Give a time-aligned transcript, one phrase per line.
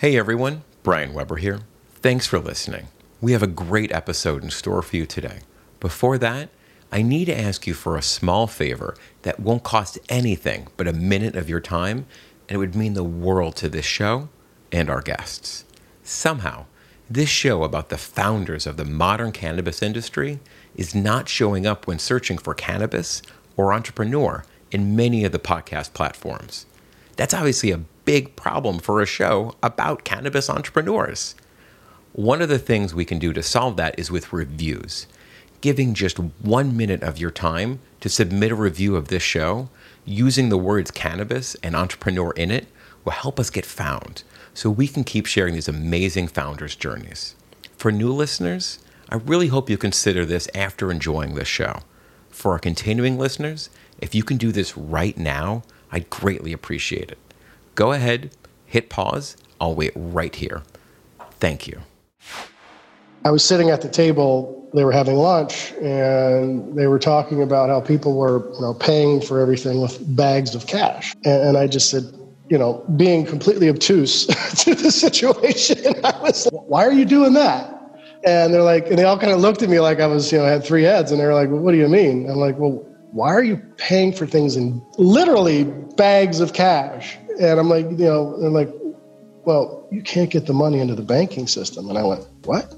[0.00, 1.60] Hey everyone, Brian Weber here.
[1.96, 2.86] Thanks for listening.
[3.20, 5.40] We have a great episode in store for you today.
[5.78, 6.48] Before that,
[6.90, 10.94] I need to ask you for a small favor that won't cost anything but a
[10.94, 12.06] minute of your time,
[12.48, 14.30] and it would mean the world to this show
[14.72, 15.66] and our guests.
[16.02, 16.64] Somehow,
[17.10, 20.40] this show about the founders of the modern cannabis industry
[20.74, 23.20] is not showing up when searching for cannabis
[23.54, 26.64] or entrepreneur in many of the podcast platforms.
[27.16, 31.36] That's obviously a big problem for a show about cannabis entrepreneurs.
[32.12, 35.06] One of the things we can do to solve that is with reviews
[35.60, 39.68] giving just one minute of your time to submit a review of this show
[40.04, 42.66] using the words cannabis and entrepreneur in it
[43.04, 44.24] will help us get found
[44.54, 47.36] so we can keep sharing these amazing founders' journeys.
[47.76, 51.82] For new listeners, I really hope you consider this after enjoying this show.
[52.28, 57.18] For our continuing listeners, if you can do this right now, I'd greatly appreciate it.
[57.80, 58.28] Go ahead,
[58.66, 59.38] hit pause.
[59.58, 60.64] I'll wait right here.
[61.38, 61.80] Thank you.
[63.24, 67.70] I was sitting at the table they were having lunch and they were talking about
[67.70, 71.66] how people were you know paying for everything with bags of cash and, and i
[71.66, 72.04] just said
[72.50, 74.26] you know being completely obtuse
[74.62, 77.74] to the situation i was like, why are you doing that
[78.24, 80.38] and they're like and they all kind of looked at me like i was you
[80.38, 82.56] know had three heads and they were like well, what do you mean i'm like
[82.58, 85.64] well why are you paying for things in literally
[85.96, 88.70] bags of cash and i'm like you know they're like
[89.44, 92.74] well you can't get the money into the banking system and i went what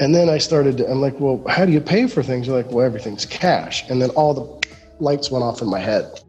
[0.00, 2.46] and then I started, to, I'm like, well, how do you pay for things?
[2.46, 3.82] You're like, well, everything's cash.
[3.90, 4.68] And then all the
[5.00, 6.20] lights went off in my head.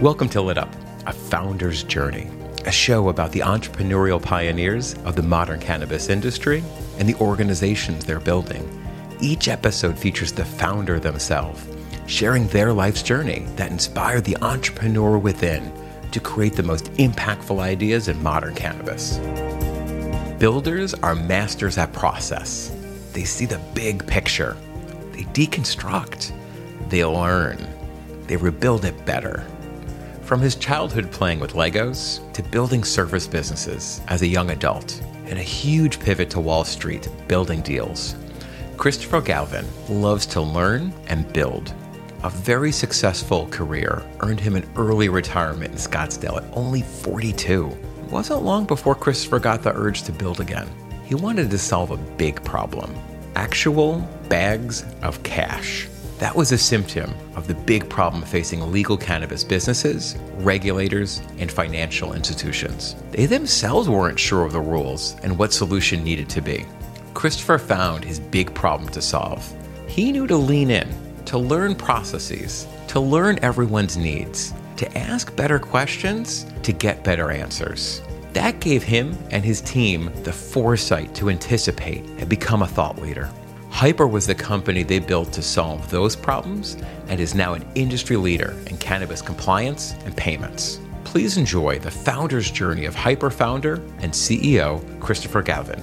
[0.00, 0.72] Welcome to Lit Up,
[1.06, 2.30] a founder's journey,
[2.64, 6.62] a show about the entrepreneurial pioneers of the modern cannabis industry
[6.98, 8.62] and the organizations they're building.
[9.22, 11.64] Each episode features the founder themselves,
[12.08, 15.72] sharing their life's journey that inspired the entrepreneur within
[16.10, 19.18] to create the most impactful ideas in modern cannabis.
[20.40, 22.76] Builders are masters at process.
[23.12, 24.56] They see the big picture.
[25.12, 26.32] They deconstruct.
[26.88, 27.64] They learn.
[28.26, 29.46] They rebuild it better.
[30.22, 35.38] From his childhood playing with Legos to building service businesses as a young adult and
[35.38, 38.16] a huge pivot to Wall Street building deals,
[38.82, 41.72] Christopher Galvin loves to learn and build.
[42.24, 48.10] A very successful career earned him an early retirement in Scottsdale at only 42 It
[48.10, 50.68] wasn't long before Christopher got the urge to build again.
[51.04, 52.92] He wanted to solve a big problem
[53.36, 55.86] actual bags of cash.
[56.18, 62.14] That was a symptom of the big problem facing legal cannabis businesses, regulators, and financial
[62.14, 62.96] institutions.
[63.12, 66.66] They themselves weren't sure of the rules and what solution needed to be.
[67.14, 69.52] Christopher found his big problem to solve.
[69.86, 70.88] He knew to lean in,
[71.26, 78.02] to learn processes, to learn everyone's needs, to ask better questions to get better answers.
[78.32, 83.30] That gave him and his team the foresight to anticipate and become a thought leader.
[83.70, 86.76] Hypur was the company they built to solve those problems
[87.08, 90.80] and is now an industry leader in cannabis compliance and payments.
[91.04, 95.82] Please enjoy the founder's journey of Hypur founder and CEO Christopher Galvin.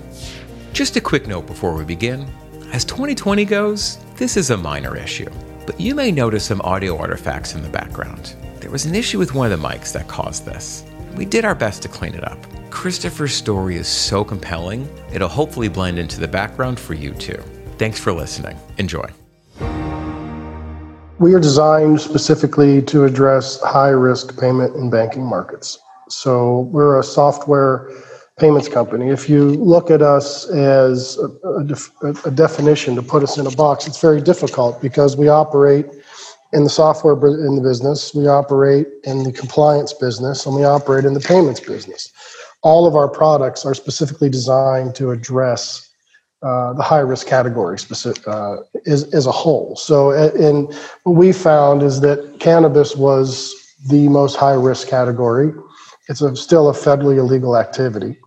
[0.73, 2.27] Just a quick note before we begin
[2.71, 5.29] as 2020 goes, this is a minor issue,
[5.65, 8.35] but you may notice some audio artifacts in the background.
[8.59, 10.85] There was an issue with one of the mics that caused this.
[11.15, 12.37] We did our best to clean it up.
[12.69, 17.41] Christopher's story is so compelling, it'll hopefully blend into the background for you too.
[17.77, 18.57] Thanks for listening.
[18.77, 19.09] Enjoy.
[21.17, 25.79] We are designed specifically to address high risk payment and banking markets.
[26.07, 27.89] So we're a software
[28.39, 29.09] payments company.
[29.09, 31.91] If you look at us as a, a, def,
[32.25, 35.85] a definition to put us in a box, it's very difficult because we operate
[36.51, 41.05] in the software in the business, we operate in the compliance business, and we operate
[41.05, 42.11] in the payments business.
[42.63, 45.87] All of our products are specifically designed to address
[46.41, 49.75] uh, the high risk category specific, uh, as, as a whole.
[49.75, 50.73] So, and
[51.03, 53.53] what we found is that cannabis was
[53.89, 55.53] the most high risk category.
[56.07, 58.19] It's a, still a federally illegal activity.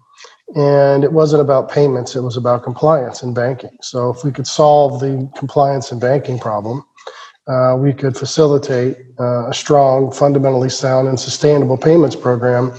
[0.55, 3.77] And it wasn't about payments, it was about compliance and banking.
[3.81, 6.85] So, if we could solve the compliance and banking problem,
[7.47, 12.73] uh, we could facilitate uh, a strong, fundamentally sound, and sustainable payments program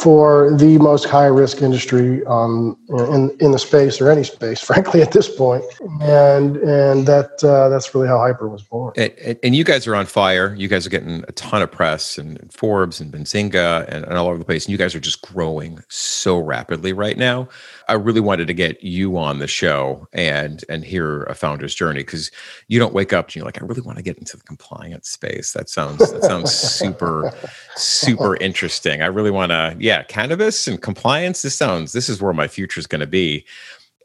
[0.00, 5.02] for the most high risk industry um, in in the space or any space, frankly,
[5.02, 5.64] at this point.
[6.00, 8.94] And and that uh, that's really how Hypur was born.
[8.96, 10.54] And, and, you guys are on fire.
[10.54, 14.16] You guys are getting a ton of press and, and Forbes and Benzinga and, and
[14.16, 14.64] all over the place.
[14.64, 17.48] And you guys are just growing so rapidly right now.
[17.88, 22.00] I really wanted to get you on the show and and hear a founder's journey
[22.00, 22.30] because
[22.68, 25.10] you don't wake up and you're like, I really want to get into the compliance
[25.10, 25.52] space.
[25.52, 27.34] That sounds that sounds super
[27.76, 29.02] super interesting.
[29.02, 31.42] I really want to, yeah yeah, cannabis and compliance.
[31.42, 31.92] This sounds.
[31.92, 33.44] This is where my future is going to be.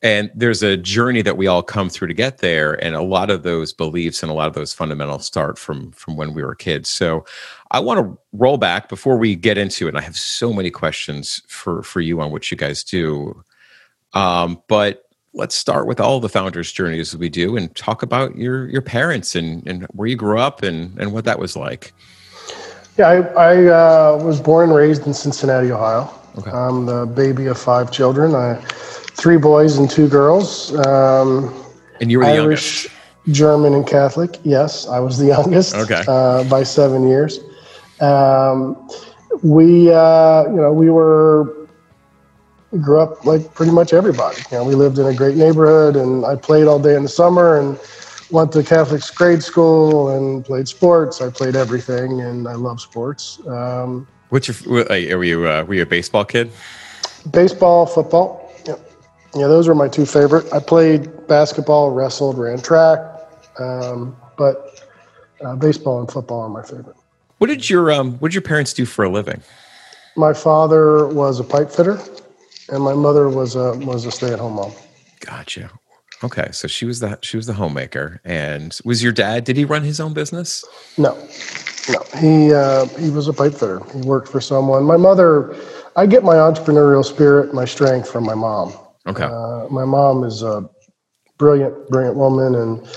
[0.01, 3.29] And there's a journey that we all come through to get there, and a lot
[3.29, 6.55] of those beliefs and a lot of those fundamentals start from from when we were
[6.55, 6.89] kids.
[6.89, 7.23] So,
[7.69, 9.89] I want to roll back before we get into it.
[9.89, 13.43] And I have so many questions for for you on what you guys do.
[14.13, 15.03] Um, but
[15.33, 19.35] let's start with all the founders' journeys we do and talk about your your parents
[19.35, 21.93] and, and where you grew up and, and what that was like.
[22.97, 26.09] Yeah, I, I uh, was born and raised in Cincinnati, Ohio.
[26.37, 26.51] Okay.
[26.51, 28.35] I'm the baby of five children.
[28.35, 28.55] I
[29.15, 30.73] three boys and two girls.
[30.85, 31.53] Um,
[31.99, 33.37] and you were the Irish, youngest.
[33.37, 34.39] German, and Catholic.
[34.43, 35.75] Yes, I was the youngest.
[35.75, 36.03] Okay.
[36.07, 37.39] Uh, by seven years.
[38.01, 38.89] Um,
[39.43, 41.67] we, uh, you know, we were
[42.71, 44.37] we grew up like pretty much everybody.
[44.51, 47.09] You know, we lived in a great neighborhood, and I played all day in the
[47.09, 47.79] summer, and
[48.31, 51.21] went to Catholic grade school and played sports.
[51.21, 53.39] I played everything, and I love sports.
[53.47, 54.85] Um, What's your?
[54.87, 56.51] Were you uh, were you a baseball kid?
[57.31, 58.51] Baseball, football.
[58.65, 58.75] Yeah,
[59.35, 60.51] yeah, those were my two favorite.
[60.51, 62.99] I played basketball, wrestled, ran track,
[63.59, 64.81] um, but
[65.41, 66.95] uh, baseball and football are my favorite.
[67.37, 69.41] What did your um, What did your parents do for a living?
[70.15, 71.99] My father was a pipe fitter
[72.69, 74.71] and my mother was a was a stay at home mom.
[75.19, 75.71] Gotcha.
[76.23, 79.43] Okay, so she was the she was the homemaker, and was your dad?
[79.43, 80.63] Did he run his own business?
[80.97, 81.13] No,
[81.89, 82.01] no.
[82.19, 83.81] He uh, he was a pipe fitter.
[83.93, 84.83] He worked for someone.
[84.83, 85.55] My mother,
[85.95, 88.73] I get my entrepreneurial spirit, my strength from my mom.
[89.07, 89.25] Okay.
[89.25, 90.67] Uh, my mom is a
[91.37, 92.87] brilliant, brilliant woman and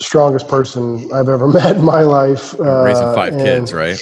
[0.00, 2.58] strongest person I've ever met in my life.
[2.58, 4.00] Uh, Raising five kids, right?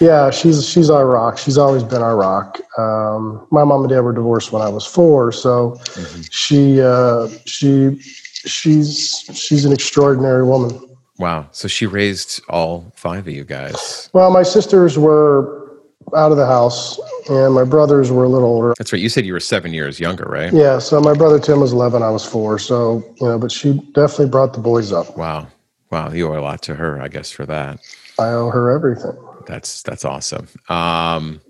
[0.00, 1.36] Yeah, she's she's our rock.
[1.36, 2.58] She's always been our rock.
[2.78, 6.22] Um, my mom and dad were divorced when I was four, so mm-hmm.
[6.30, 10.96] she uh, she she's she's an extraordinary woman.
[11.18, 11.48] Wow!
[11.52, 14.08] So she raised all five of you guys.
[14.14, 15.76] Well, my sisters were
[16.16, 16.98] out of the house,
[17.28, 18.72] and my brothers were a little older.
[18.78, 19.02] That's right.
[19.02, 20.50] You said you were seven years younger, right?
[20.50, 20.78] Yeah.
[20.78, 22.02] So my brother Tim was eleven.
[22.02, 22.58] I was four.
[22.58, 25.18] So you know, but she definitely brought the boys up.
[25.18, 25.48] Wow!
[25.90, 26.10] Wow!
[26.10, 27.80] You owe a lot to her, I guess, for that.
[28.18, 29.16] I owe her everything.
[29.46, 30.48] That's that's awesome.
[30.68, 31.40] Um,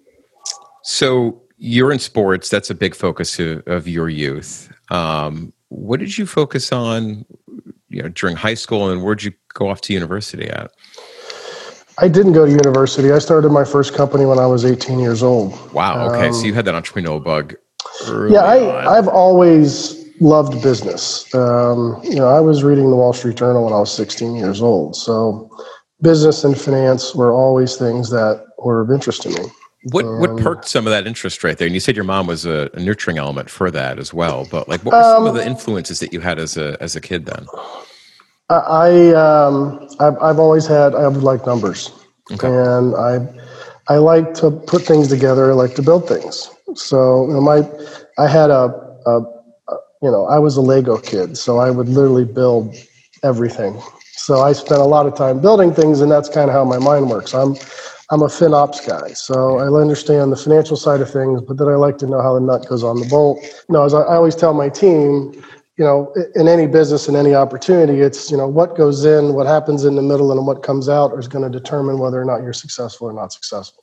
[0.83, 2.49] so you're in sports.
[2.49, 4.73] That's a big focus of, of your youth.
[4.91, 7.25] Um, what did you focus on,
[7.89, 10.73] you know, during high school, and where'd you go off to university at?
[11.99, 13.13] I didn't go to university.
[13.13, 15.53] I started my first company when I was 18 years old.
[15.73, 16.09] Wow.
[16.09, 17.55] Okay, um, so you had that entrepreneurial bug.
[18.07, 21.33] Yeah, I, I've always loved business.
[21.35, 24.63] Um, you know, I was reading the Wall Street Journal when I was 16 years
[24.63, 24.97] old.
[24.97, 25.51] So
[26.03, 29.51] business and finance were always things that were of interest to me.
[29.85, 31.67] What and, what perked some of that interest right there?
[31.67, 34.47] And you said your mom was a, a nurturing element for that as well.
[34.51, 36.97] But like, what were some of the um, influences that you had as a as
[36.97, 37.47] a kid then?
[38.51, 41.91] I um, I've, I've always had I like numbers,
[42.33, 42.49] okay.
[42.49, 43.27] and I
[43.89, 45.51] I like to put things together.
[45.51, 46.51] I like to build things.
[46.75, 47.67] So you know, my
[48.19, 48.71] I had a,
[49.07, 49.21] a
[50.03, 52.75] you know I was a Lego kid, so I would literally build
[53.23, 53.81] everything
[54.21, 56.79] so I spent a lot of time building things, and that's kind of how my
[56.79, 57.35] mind works.
[57.35, 57.57] I'm
[58.11, 61.77] I'm a FinOps guy, so I understand the financial side of things, but then I
[61.77, 63.41] like to know how the nut goes on the bolt.
[63.43, 65.33] You know, as I, always tell my team,
[65.79, 69.47] you know, in any business and any opportunity, it's you know what goes in, what
[69.47, 72.43] happens in the middle, and what comes out is going to determine whether or not
[72.43, 73.83] you're successful or not successful.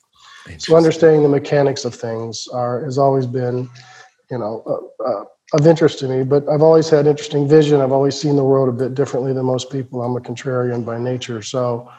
[0.60, 3.70] So understanding the mechanics of things are has always been,
[4.30, 4.64] you know,
[5.02, 5.24] uh, uh,
[5.54, 7.80] of interest to me, but I've always had interesting vision.
[7.80, 10.02] I've always seen the world a bit differently than most people.
[10.04, 11.90] I'm a contrarian by nature, so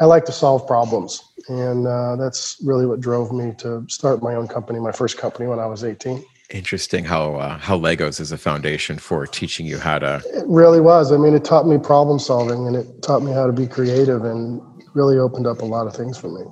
[0.00, 4.34] I like to solve problems, and uh, that's really what drove me to start my
[4.34, 6.22] own company, my first company when I was 18.
[6.50, 10.22] Interesting how uh, how Legos is a foundation for teaching you how to.
[10.34, 11.12] It really was.
[11.12, 14.24] I mean, it taught me problem solving, and it taught me how to be creative,
[14.24, 14.60] and
[14.92, 16.42] really opened up a lot of things for me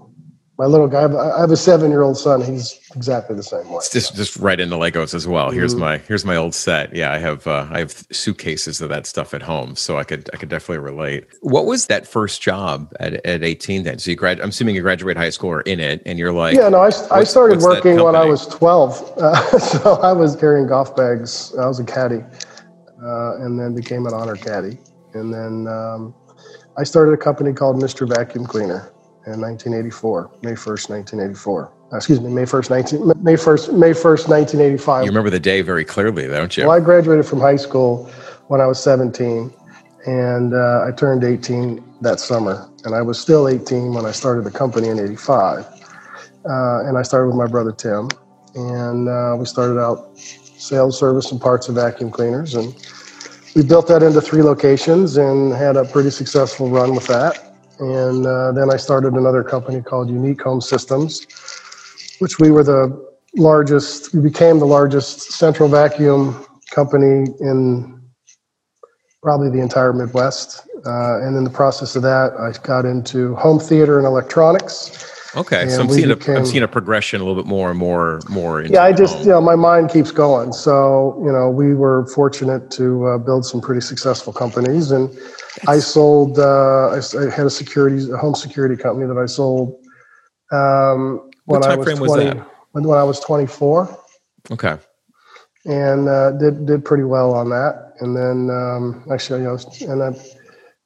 [0.59, 1.05] my little guy.
[1.05, 2.43] I have a seven-year-old son.
[2.43, 3.77] He's exactly the same way.
[3.77, 5.51] It's just just right into Legos as well.
[5.51, 5.83] Here's mm-hmm.
[5.83, 6.95] my here's my old set.
[6.95, 10.29] Yeah, I have uh, I have suitcases of that stuff at home, so I could
[10.35, 11.27] I could definitely relate.
[11.43, 13.85] What was that first job at, at 18?
[13.85, 14.41] Then, so you grad.
[14.41, 16.91] I'm assuming you graduate high school or in it, and you're like, yeah, no, I,
[17.13, 21.55] I started working when I was 12, uh, so I was carrying golf bags.
[21.57, 22.25] I was a caddy,
[23.01, 24.77] uh, and then became an honor caddy,
[25.15, 26.13] and then um,
[26.77, 28.09] I started a company called Mr.
[28.09, 28.93] Vacuum Cleaner
[29.33, 31.73] in 1984, May 1st, 1984.
[31.93, 35.05] Uh, excuse me, May 1st, 19, May 1st, May 1st, 1985.
[35.05, 36.65] You remember the day very clearly, don't you?
[36.65, 38.11] Well, I graduated from high school
[38.49, 39.53] when I was 17,
[40.07, 42.69] and uh, I turned 18 that summer.
[42.85, 45.67] And I was still 18 when I started the company in 85.
[46.49, 48.09] Uh, and I started with my brother Tim,
[48.55, 52.55] and uh, we started out sales, service, and parts of vacuum cleaners.
[52.55, 52.75] And
[53.55, 57.48] we built that into three locations and had a pretty successful run with that
[57.81, 61.27] and uh, then I started another company called Unique Home Systems.
[62.19, 68.01] which we were the largest, we became the largest central vacuum company in
[69.23, 70.67] probably the entire Midwest.
[70.87, 75.13] Uh, and in the process of that, I got into home theater and electronics.
[75.37, 77.79] Okay, so I'm seeing became, a I'm seeing a progression a little bit more and
[77.79, 78.63] more more.
[78.63, 79.25] yeah, I just home.
[79.25, 80.53] you know my mind keeps going.
[80.53, 85.15] So you know we were fortunate to uh, build some pretty successful companies, and
[85.67, 86.39] I sold.
[86.39, 89.75] Uh, I, I, had a security a home security company that I sold.
[90.51, 92.51] Um, when what time I was frame 20, was that?
[92.73, 94.05] When, when I was 24.
[94.51, 94.79] Okay.
[95.67, 99.59] And uh, did did pretty well on that, and then um, actually, you know,
[99.93, 100.19] and I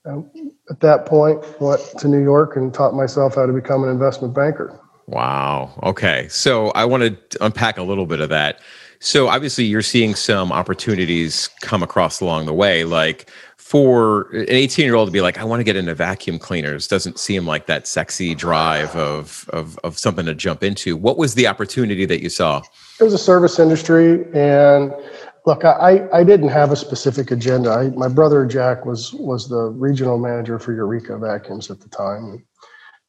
[0.05, 4.35] at that point went to New York and taught myself how to become an investment
[4.35, 4.79] banker.
[5.07, 5.79] Wow.
[5.83, 6.29] Okay.
[6.29, 8.61] So I want to unpack a little bit of that.
[9.01, 14.85] So obviously you're seeing some opportunities come across along the way like for an 18
[14.85, 17.67] year old to be like I want to get into vacuum cleaners doesn't seem like
[17.67, 20.97] that sexy drive of of of something to jump into.
[20.97, 22.63] What was the opportunity that you saw?
[23.01, 24.93] It was a service industry and
[25.45, 27.71] Look, I, I didn't have a specific agenda.
[27.71, 32.45] I, my brother Jack was was the regional manager for Eureka Vacuums at the time.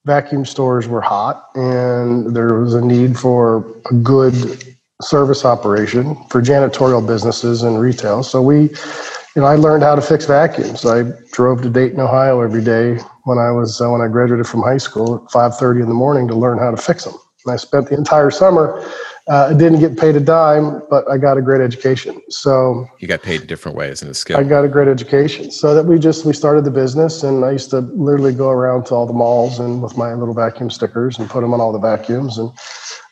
[0.05, 6.41] Vacuum stores were hot, and there was a need for a good service operation for
[6.41, 8.23] janitorial businesses and retail.
[8.23, 10.85] So we, you know, I learned how to fix vacuums.
[10.85, 14.63] I drove to Dayton, Ohio every day when I was uh, when I graduated from
[14.63, 17.13] high school at 5:30 in the morning to learn how to fix them.
[17.45, 18.83] And I spent the entire summer
[19.27, 22.21] uh, I didn't get paid a dime, but I got a great education.
[22.29, 24.37] So you got paid different ways in the skill.
[24.37, 25.49] I got a great education.
[25.51, 28.85] So that we just we started the business, and I used to literally go around
[28.87, 31.71] to all the malls and with my little vacuum stickers and put them on all
[31.71, 32.51] the vacuums, and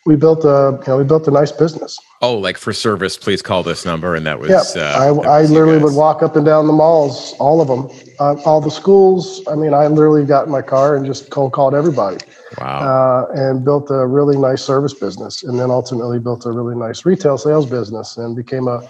[0.05, 1.99] we built a you know we built a nice business.
[2.21, 4.81] Oh, like for service, please call this number, and that was yeah.
[4.81, 7.89] Uh, I, I literally would walk up and down the malls, all of them,
[8.19, 9.41] uh, all the schools.
[9.47, 12.17] I mean, I literally got in my car and just cold called everybody.
[12.59, 13.27] Wow.
[13.31, 17.05] Uh, and built a really nice service business, and then ultimately built a really nice
[17.05, 18.87] retail sales business, and became a,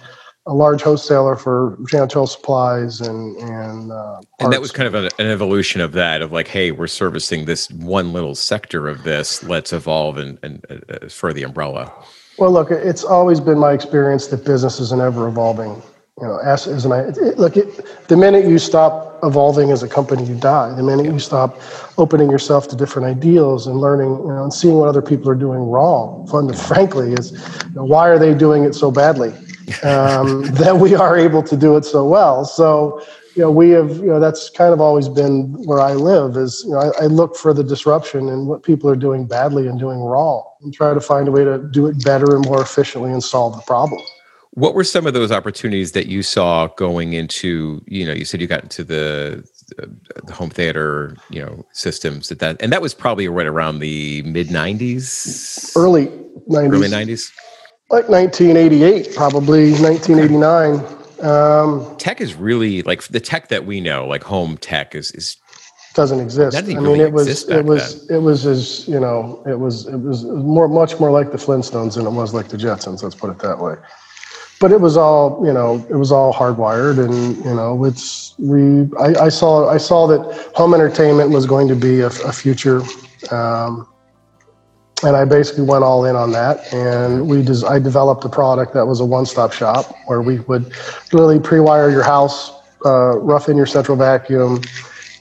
[0.48, 5.10] a large wholesaler for janitorial supplies and and uh, and that was kind of an,
[5.20, 9.44] an evolution of that of like, hey, we're servicing this one little sector of this.
[9.44, 11.92] Let's evolve and and uh, for the umbrella.
[12.38, 15.82] Well, look, it's always been my experience that business is an ever evolving
[16.20, 19.88] you know, as, as an, it, look, it, the minute you stop evolving as a
[19.88, 20.74] company, you die.
[20.76, 21.60] The minute you stop
[21.98, 25.36] opening yourself to different ideals and learning, you know, and seeing what other people are
[25.36, 27.32] doing wrong, fun, frankly, is
[27.66, 29.34] you know, why are they doing it so badly?
[29.84, 32.46] Um, that we are able to do it so well.
[32.46, 33.02] So,
[33.36, 36.64] you know, we have, you know, that's kind of always been where I live is,
[36.66, 39.80] you know, I, I look for the disruption and what people are doing badly and
[39.80, 43.12] doing wrong and try to find a way to do it better and more efficiently
[43.12, 44.02] and solve the problem.
[44.52, 48.42] What were some of those opportunities that you saw going into, you know, you said
[48.42, 49.48] you got into the,
[49.78, 54.22] the home theater, you know, systems that that, and that was probably right around the
[54.24, 57.32] mid 90s, early 90s, early 90s,
[57.92, 60.80] like 1988, probably 1989.
[61.22, 65.38] Um, tech is really like the tech that we know, like home tech is, is
[65.94, 66.58] doesn't exist.
[66.58, 68.18] I mean, it was it was then.
[68.18, 71.96] it was as you know it was it was more much more like the Flintstones
[71.96, 73.04] than it was like the Jetsons.
[73.04, 73.76] Let's put it that way
[74.62, 78.88] but it was all you know it was all hardwired and you know it's we
[78.98, 82.82] I, I saw I saw that home entertainment was going to be a, a future
[83.32, 83.88] um,
[85.04, 86.74] and I basically went all in on that.
[86.74, 90.74] And we des- I developed a product that was a one-stop shop where we would
[91.12, 92.52] literally pre-wire your house
[92.86, 94.62] uh, rough in your central vacuum.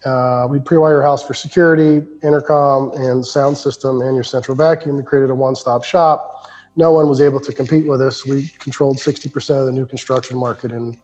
[0.05, 4.97] Uh, we'd pre-wire your house for security intercom and sound system and your central vacuum.
[4.97, 6.49] We created a one-stop shop.
[6.77, 8.25] No one was able to compete with us.
[8.25, 11.01] We controlled 60% of the new construction market in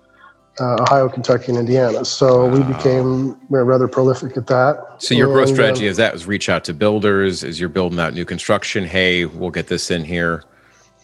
[0.61, 2.05] uh, Ohio, Kentucky, and Indiana.
[2.05, 2.57] So wow.
[2.57, 4.97] we became rather prolific at that.
[4.99, 7.99] So your growth strategy um, is that was reach out to builders as you're building
[7.99, 8.85] out new construction.
[8.85, 10.45] Hey, we'll get this in here.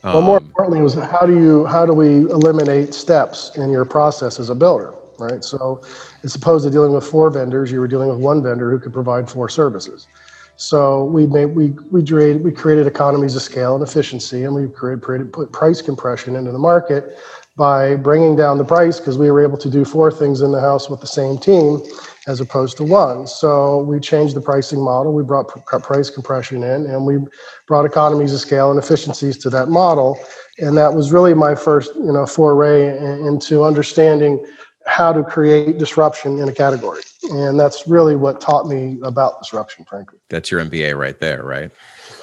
[0.04, 3.71] Um, well, more um, importantly, was how do you how do we eliminate steps in
[3.71, 5.44] your process as a builder, right?
[5.44, 5.85] So,
[6.25, 8.92] as opposed to dealing with four vendors, you were dealing with one vendor who could
[8.92, 10.09] provide four services.
[10.56, 14.68] So we made we we created we created economies of scale and efficiency, and we
[14.68, 17.16] created, created put price compression into the market
[17.56, 20.61] by bringing down the price because we were able to do four things in the
[20.61, 21.82] house with the same team
[22.26, 23.26] as opposed to one.
[23.26, 25.12] So we changed the pricing model.
[25.12, 27.18] We brought price compression in, and we
[27.66, 30.18] brought economies of scale and efficiencies to that model.
[30.59, 34.47] And that was really my first, you know, foray into understanding
[34.87, 37.02] how to create disruption in a category.
[37.30, 40.18] And that's really what taught me about disruption, frankly.
[40.28, 41.71] That's your MBA right there, right?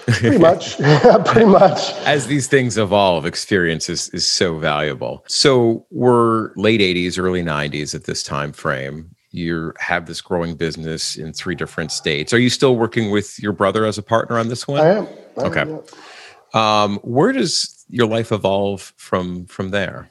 [0.08, 0.78] Pretty much.
[1.26, 1.92] pretty much.
[2.06, 5.24] As these things evolve, experience is, is so valuable.
[5.28, 9.16] So we're late 80s, early 90s at this time frame.
[9.32, 12.34] You have this growing business in three different states.
[12.34, 14.82] Are you still working with your brother as a partner on this one?
[14.82, 15.08] I am.
[15.38, 15.62] I okay.
[15.62, 20.10] Am, Um, where does your life evolve from from there?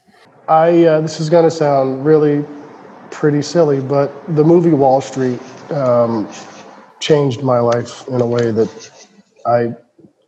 [0.49, 2.45] I uh, this is going to sound really
[3.11, 5.41] pretty silly, but the movie Wall Street
[5.73, 6.29] um,
[7.01, 8.69] changed my life in a way that
[9.47, 9.75] I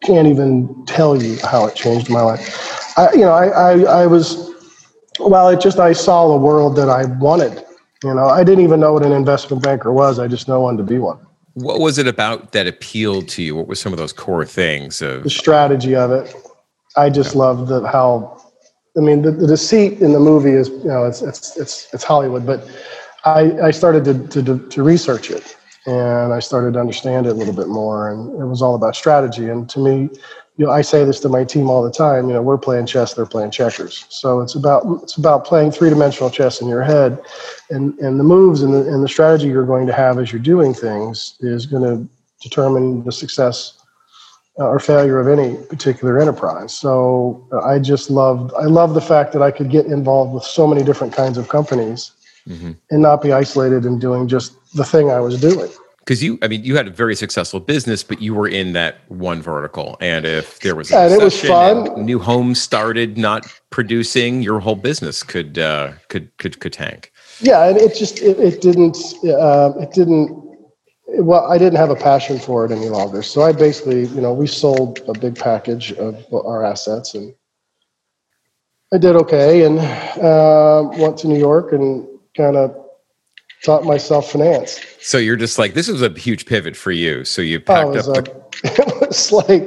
[0.02, 2.98] can't even tell you how it changed my life.
[2.98, 4.50] I, you know, I, I, I was,
[5.18, 7.64] well, it just, I saw the world that I wanted.
[8.02, 10.18] You know, I didn't even know what an investment banker was.
[10.18, 11.18] I just know one to be one.
[11.54, 13.56] What was it about that appealed to you?
[13.56, 16.34] What were some of those core things of the strategy of it?
[16.96, 17.40] I just yeah.
[17.40, 18.40] loved the, how,
[18.96, 22.04] I mean, the, the deceit in the movie is, you know, it's, it's, it's, it's
[22.04, 22.68] Hollywood, but
[23.24, 27.34] I, I started to, to, to research it and I started to understand it a
[27.34, 28.10] little bit more.
[28.10, 29.48] And it was all about strategy.
[29.48, 30.10] And to me,
[30.56, 32.28] you know, I say this to my team all the time.
[32.28, 34.04] You know, we're playing chess; they're playing checkers.
[34.10, 37.18] So it's about it's about playing three dimensional chess in your head,
[37.70, 40.42] and and the moves and the and the strategy you're going to have as you're
[40.42, 42.06] doing things is going to
[42.42, 43.80] determine the success
[44.58, 46.74] uh, or failure of any particular enterprise.
[46.74, 50.44] So uh, I just loved I love the fact that I could get involved with
[50.44, 52.12] so many different kinds of companies
[52.48, 52.72] mm-hmm.
[52.90, 55.70] and not be isolated in doing just the thing I was doing.
[55.98, 58.98] Because you, I mean, you had a very successful business, but you were in that
[59.08, 59.96] one vertical.
[60.00, 62.04] And if there was, a and it was fun.
[62.04, 67.12] new homes started not producing, your whole business could uh, could could could tank.
[67.40, 70.50] Yeah, and it just it, it didn't uh, it didn't
[71.18, 74.32] well i didn't have a passion for it any longer so i basically you know
[74.32, 77.34] we sold a big package of our assets and
[78.92, 79.78] i did okay and
[80.22, 82.06] uh, went to new york and
[82.40, 82.74] kind of
[83.62, 84.80] taught myself finance.
[85.00, 87.24] So you're just like this was a huge pivot for you.
[87.24, 88.28] So you packed oh, up.
[88.28, 89.62] A, it was like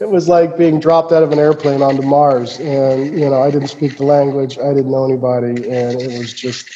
[0.00, 3.50] it was like being dropped out of an airplane onto Mars, and you know I
[3.50, 6.68] didn't speak the language, I didn't know anybody, and it was just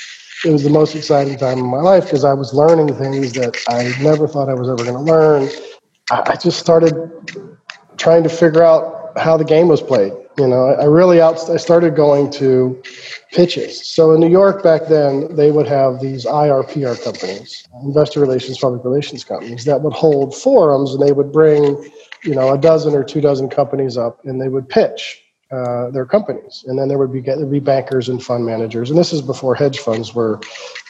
[0.45, 3.57] it was the most exciting time in my life because I was learning things that
[3.69, 5.49] I never thought I was ever going to learn.
[6.11, 6.95] I, I just started
[7.97, 10.13] trying to figure out how the game was played.
[10.37, 11.49] You know, I, really out.
[11.49, 12.83] I started going to
[13.33, 13.87] pitches.
[13.87, 18.85] So in New York back then, they would have these IRPR companies, investor relations, public
[18.85, 21.89] relations companies, that would hold forums, and they would bring,
[22.25, 25.23] you know, a dozen or two dozen companies up, and they would pitch
[25.53, 28.99] uh, their companies, and then there would be there'd be bankers and fund managers, and
[28.99, 30.41] this is before hedge funds were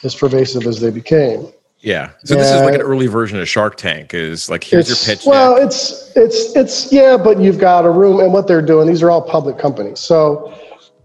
[0.05, 1.47] as pervasive as they became.
[1.85, 2.11] Yeah.
[2.25, 4.15] So this is like an early version of Shark Tank.
[4.15, 5.27] Is like here's your pitch.
[5.27, 5.67] Well, deck.
[5.67, 8.89] it's it's it's yeah, but you've got a room, and what they're doing.
[8.89, 10.59] These are all public companies, so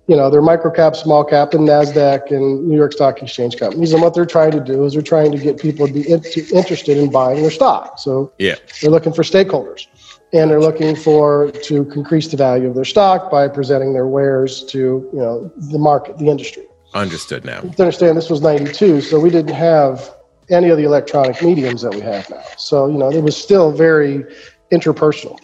[0.10, 3.94] you know, they're microcap, small cap, and NASDAQ and New York Stock Exchange companies.
[3.94, 6.22] And what they're trying to do is they're trying to get people to be in,
[6.22, 8.00] to, interested in buying their stock.
[8.00, 8.56] So yeah.
[8.82, 9.86] they're looking for stakeholders.
[10.34, 14.64] And they're looking for to increase the value of their stock by presenting their wares
[14.66, 14.80] to,
[15.14, 16.66] you know, the market, the industry.
[16.96, 17.62] Understood now.
[17.62, 20.12] To understand this was 92, so we didn't have
[20.50, 22.44] any of the electronic mediums that we have now.
[22.58, 24.26] So, you know, it was still very
[24.72, 25.40] interpersonal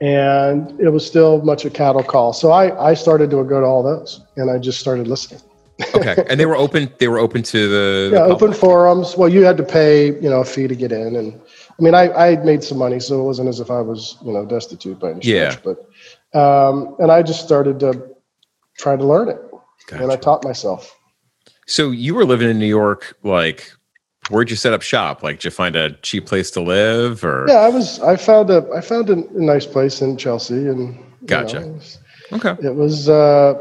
[0.00, 2.32] and it was still much a cattle call.
[2.32, 5.40] So I, I started to go to all those and I just started listening.
[5.94, 6.24] okay.
[6.28, 9.16] And they were open, they were open to the, the yeah, open forums.
[9.16, 11.16] Well, you had to pay, you know, a fee to get in.
[11.16, 11.40] And
[11.78, 14.32] I mean, I, I made some money, so it wasn't as if I was, you
[14.32, 15.74] know, destitute by any stretch, yeah.
[16.32, 18.10] but, um, and I just started to
[18.76, 19.38] try to learn it
[19.86, 20.02] gotcha.
[20.02, 20.96] and I taught myself.
[21.66, 23.72] So you were living in New York, like
[24.30, 25.22] where'd you set up shop?
[25.22, 27.46] Like, did you find a cheap place to live, or?
[27.48, 28.00] Yeah, I was.
[28.00, 28.66] I found a.
[28.74, 31.60] I found a, nice place in Chelsea, and gotcha.
[31.60, 31.98] Know, it was,
[32.32, 32.66] okay.
[32.66, 33.08] It was.
[33.08, 33.54] uh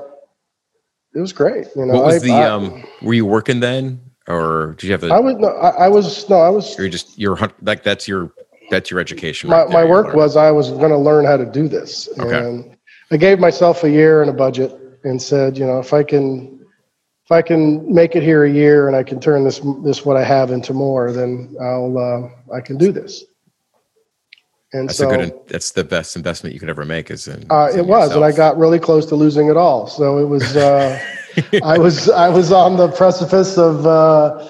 [1.13, 1.67] It was great.
[1.75, 2.33] You know, what was I, the?
[2.33, 5.03] I, um Were you working then, or did you have?
[5.03, 5.35] A, I was.
[5.35, 6.29] No, I, I was.
[6.29, 6.77] No, I was.
[6.77, 7.17] You're just.
[7.17, 8.31] You're like that's your.
[8.69, 9.49] That's your education.
[9.49, 12.37] My, right my work was I was going to learn how to do this, okay.
[12.37, 12.77] and
[13.11, 16.60] I gave myself a year and a budget, and said, you know, if I can
[17.31, 20.17] if I can make it here a year and I can turn this this what
[20.17, 23.23] I have into more, then I'll uh, I can do this.
[24.73, 25.47] And that's so, a good.
[25.47, 27.09] That's the best investment you could ever make.
[27.09, 27.45] Is in.
[27.49, 29.87] Uh, it was, and I got really close to losing it all.
[29.87, 30.57] So it was.
[30.57, 30.99] Uh,
[31.63, 34.45] I was I was on the precipice of uh,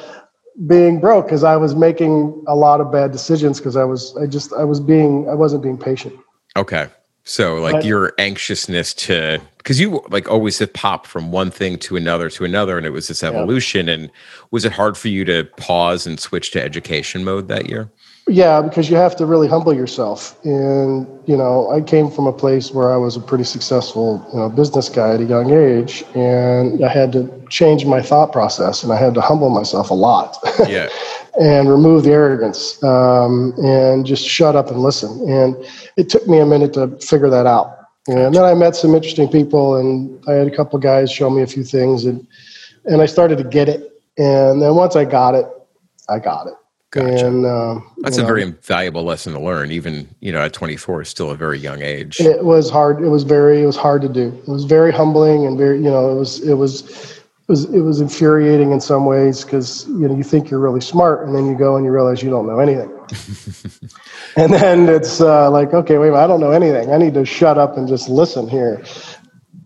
[0.65, 4.26] being broke because I was making a lot of bad decisions because I was I
[4.26, 6.15] just I was being I wasn't being patient.
[6.58, 6.88] Okay.
[7.24, 11.78] So like but, your anxiousness to because you like always have popped from one thing
[11.78, 13.93] to another to another and it was this evolution yeah.
[13.93, 14.12] and
[14.50, 17.89] was it hard for you to pause and switch to education mode that year?
[18.28, 20.39] Yeah, because you have to really humble yourself.
[20.45, 24.39] And, you know, I came from a place where I was a pretty successful, you
[24.39, 28.84] know, business guy at a young age and I had to change my thought process
[28.84, 30.38] and I had to humble myself a lot.
[30.67, 30.89] Yeah.
[31.41, 35.30] and remove the arrogance um, and just shut up and listen.
[35.30, 35.56] And
[35.97, 37.81] it took me a minute to figure that out.
[38.17, 41.41] And then I met some interesting people, and I had a couple guys show me
[41.41, 42.26] a few things, and
[42.86, 43.91] and I started to get it.
[44.17, 45.45] And then once I got it,
[46.10, 46.54] I got it.
[46.91, 47.26] Gotcha.
[47.26, 49.71] And um, That's a know, very valuable lesson to learn.
[49.71, 52.19] Even you know, at 24, is still a very young age.
[52.19, 53.02] It was hard.
[53.02, 53.63] It was very.
[53.63, 54.28] It was hard to do.
[54.45, 55.78] It was very humbling and very.
[55.78, 56.45] You know, it was.
[56.45, 56.82] It was.
[56.82, 57.74] It was.
[57.74, 61.34] It was infuriating in some ways because you know you think you're really smart and
[61.34, 62.91] then you go and you realize you don't know anything.
[64.36, 66.91] and then it's uh, like, okay, wait, a minute, I don't know anything.
[66.91, 68.84] I need to shut up and just listen here.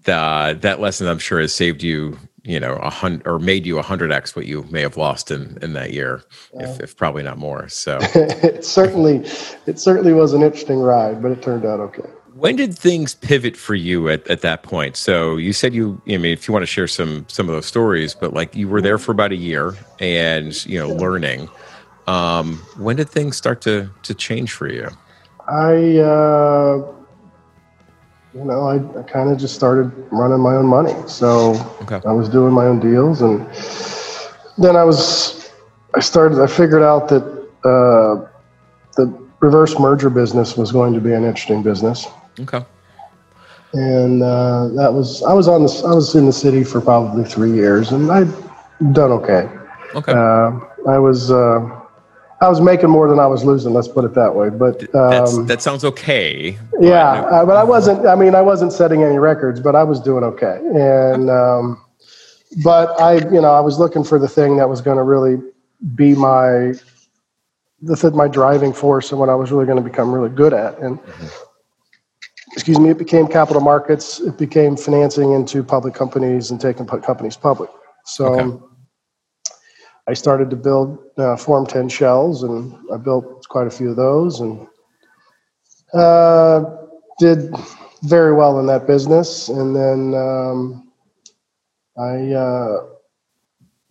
[0.04, 2.18] The, that lesson, I'm sure, has saved you.
[2.48, 5.32] You know, a hundred or made you a hundred x what you may have lost
[5.32, 6.22] in in that year,
[6.54, 7.68] if, if probably not more.
[7.70, 9.28] So, it certainly,
[9.66, 12.08] it certainly was an interesting ride, but it turned out okay.
[12.36, 14.96] when did things pivot for you at, at that point?
[14.96, 17.66] So you said you, I mean, if you want to share some some of those
[17.66, 21.50] stories, but like you were there for about a year and you know learning.
[22.08, 24.90] Um, when did things start to to change for you?
[25.48, 26.78] I, uh,
[28.34, 30.94] you know, I, I kind of just started running my own money.
[31.08, 32.02] So Okay.
[32.08, 33.48] I was doing my own deals, and
[34.58, 35.52] then I was,
[35.94, 37.24] I started, I figured out that
[37.64, 38.28] uh,
[38.98, 42.08] the reverse merger business was going to be an interesting business,
[42.40, 42.64] Okay.
[43.74, 47.24] and uh, that was, I was on this, I was in the city for probably
[47.24, 48.32] three years, and I'd
[48.94, 49.48] done okay.
[49.94, 50.12] Okay.
[50.12, 51.82] Uh, I was, uh,
[52.46, 53.74] I was making more than I was losing.
[53.74, 54.50] Let's put it that way.
[54.50, 56.58] But um, that sounds okay.
[56.80, 58.06] yeah, uh, but I wasn't.
[58.06, 60.60] I mean, I wasn't setting any records, but I was doing okay.
[60.76, 61.84] And um,
[62.64, 65.42] but I, you know, I was looking for the thing that was going to really
[65.96, 66.74] be my
[67.82, 70.54] the th- my driving force and what I was really going to become really good
[70.54, 70.78] at.
[70.78, 71.00] And
[72.54, 74.20] excuse me, it became capital markets.
[74.20, 77.72] It became financing into public companies and taking companies public.
[78.06, 78.26] So.
[78.26, 78.66] Okay.
[80.08, 83.96] I started to build uh, Form 10 shells, and I built quite a few of
[83.96, 84.68] those, and
[85.94, 86.64] uh,
[87.20, 87.54] did
[88.04, 89.50] very well in that business.
[89.50, 90.92] And then um,
[91.98, 92.86] I uh,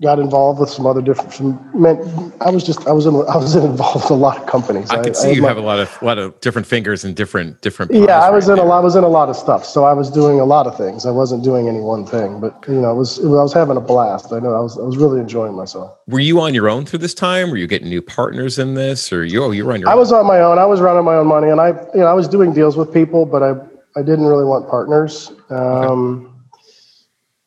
[0.05, 1.33] got involved with some other different.
[1.33, 1.97] Some, man,
[2.41, 4.91] I was just I was in, I was involved in a lot of companies.
[4.91, 7.17] I can see had you my- have a lot of lot of different fingers and
[7.17, 7.93] different different.
[7.93, 8.79] yeah, I was right in a lot.
[8.79, 11.07] I was in a lot of stuff, so I was doing a lot of things.
[11.07, 13.53] I wasn't doing any one thing, but you know, it was, it was I was
[13.53, 14.33] having a blast.
[14.33, 15.97] I know I was I was really enjoying myself.
[16.07, 17.51] Were you on your own through this time?
[17.51, 19.43] Were you getting new partners in this, or you?
[19.43, 19.89] Oh, you were on your.
[19.89, 19.99] I own.
[19.99, 20.59] was on my own.
[20.59, 22.93] I was running my own money, and I, you know, I was doing deals with
[22.93, 23.55] people, but I,
[23.97, 25.33] I didn't really want partners.
[25.51, 26.34] Um,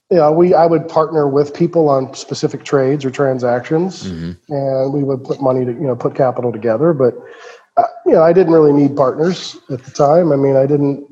[0.09, 4.37] You know, we, I would partner with people on specific trades or transactions, Mhm.
[4.47, 6.93] and we would put money to, you know, put capital together.
[6.93, 7.13] But,
[7.75, 10.31] uh, you know, I didn't really need partners at the time.
[10.31, 11.05] I mean, I didn't.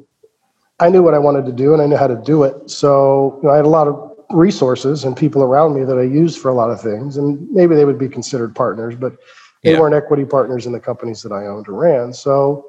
[0.79, 2.69] I knew what I wanted to do, and I knew how to do it.
[2.69, 6.01] So, you know, I had a lot of resources and people around me that I
[6.03, 9.13] used for a lot of things, and maybe they would be considered partners, but
[9.63, 9.79] they Yeah.
[9.79, 12.11] weren't equity partners in the companies that I owned or ran.
[12.13, 12.65] So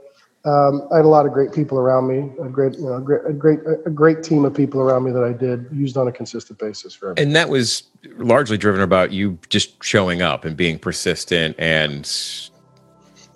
[0.46, 3.00] um, I had a lot of great people around me, a great, you know, a
[3.00, 6.06] great, a great, a great team of people around me that I did used on
[6.06, 7.14] a consistent basis for.
[7.16, 7.82] And that was
[8.16, 12.08] largely driven about you just showing up and being persistent and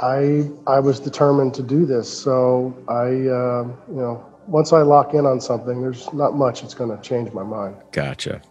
[0.01, 2.09] I I was determined to do this.
[2.11, 6.75] So I, uh, you know, once I lock in on something, there's not much that's
[6.75, 7.77] going to change my mind.
[7.93, 8.43] gotcha.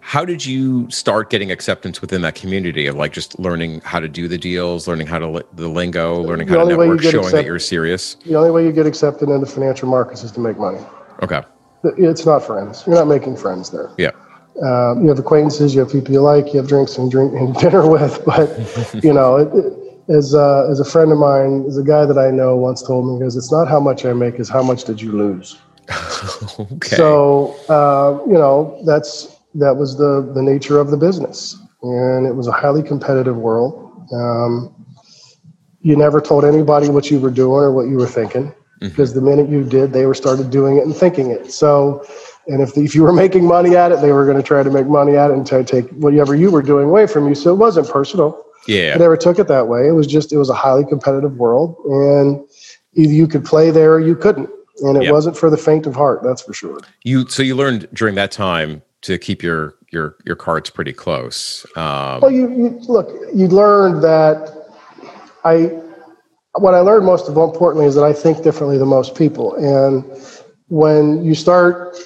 [0.00, 4.08] How did you start getting acceptance within that community of like just learning how to
[4.08, 6.86] do the deals, learning how to li- the lingo, learning The how to only way
[6.86, 8.14] you network, showing that you're serious?
[8.24, 10.78] The only way you get accepted into financial markets is to make money.
[11.22, 11.42] Okay.
[11.82, 12.84] It's not friends.
[12.86, 13.90] You're not making friends there.
[13.98, 14.12] Yeah.
[14.62, 17.54] Um, you have acquaintances, you have people you like, you have drinks and drink and
[17.60, 18.24] dinner with.
[18.24, 22.06] But you know, it, it, as uh, as a friend of mine, as a guy
[22.06, 24.62] that I know once told me, because it's not how much I make, is how
[24.62, 25.58] much did you lose.
[26.60, 26.96] okay.
[26.96, 32.34] So uh, you know, that's that was the the nature of the business, and it
[32.34, 33.84] was a highly competitive world.
[34.12, 34.74] Um,
[35.80, 39.20] you never told anybody what you were doing or what you were thinking, because the
[39.20, 41.52] minute you did, they were started doing it and thinking it.
[41.52, 42.04] So.
[42.50, 44.70] And if, if you were making money at it, they were going to try to
[44.70, 47.34] make money at it and try to take whatever you were doing away from you.
[47.34, 48.42] So it wasn't personal.
[48.68, 48.96] I yeah.
[48.96, 49.88] never took it that way.
[49.88, 51.76] It was just, it was a highly competitive world.
[51.86, 52.46] And
[52.94, 54.50] either you could play there or you couldn't.
[54.82, 55.12] And it Yep.
[55.12, 56.78] wasn't for the faint of heart, that's for sure.
[57.02, 61.66] You so you learned during that time to keep your your your cards pretty close.
[61.76, 64.54] Um, Well, you, you look, you learned that
[65.44, 65.80] I,
[66.58, 69.54] what I learned most of all importantly is that I think differently than most people.
[69.54, 70.04] And
[70.68, 71.96] when you start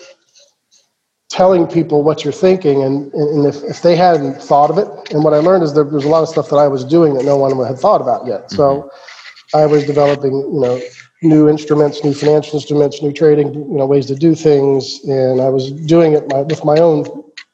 [1.33, 5.25] telling people what you're thinking, and, and if, if they hadn't thought of it, and
[5.25, 7.25] what I learned is there was a lot of stuff that I was doing that
[7.25, 8.51] no one had thought about yet.
[8.51, 9.57] So mm-hmm.
[9.57, 10.81] I was developing, you know,
[11.23, 15.49] new instruments, new financial instruments, new trading, you know, ways to do things, and I
[15.49, 17.07] was doing it my, with my own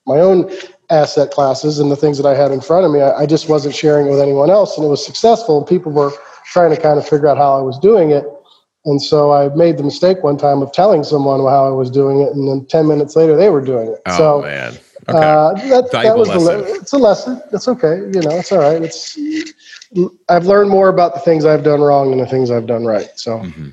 [0.07, 0.51] my own
[0.91, 3.01] asset classes and the things that I had in front of me.
[3.01, 5.59] I, I just wasn't sharing it with anyone else, and it was successful.
[5.59, 6.12] And people were
[6.47, 8.25] trying to kind of figure out how I was doing it.
[8.88, 12.22] And so I made the mistake one time of telling someone how I was doing
[12.22, 14.01] it, and then ten minutes later they were doing it.
[14.07, 14.79] oh so man.
[15.09, 15.18] Okay.
[15.18, 17.40] uh, that, that was the le- it's a lesson.
[17.53, 17.98] It's okay.
[17.98, 18.83] You know, it's all right.
[18.83, 19.18] It's
[20.31, 23.11] I've learned more about the things I've done wrong than the things I've done right.
[23.16, 23.70] So, mm-hmm.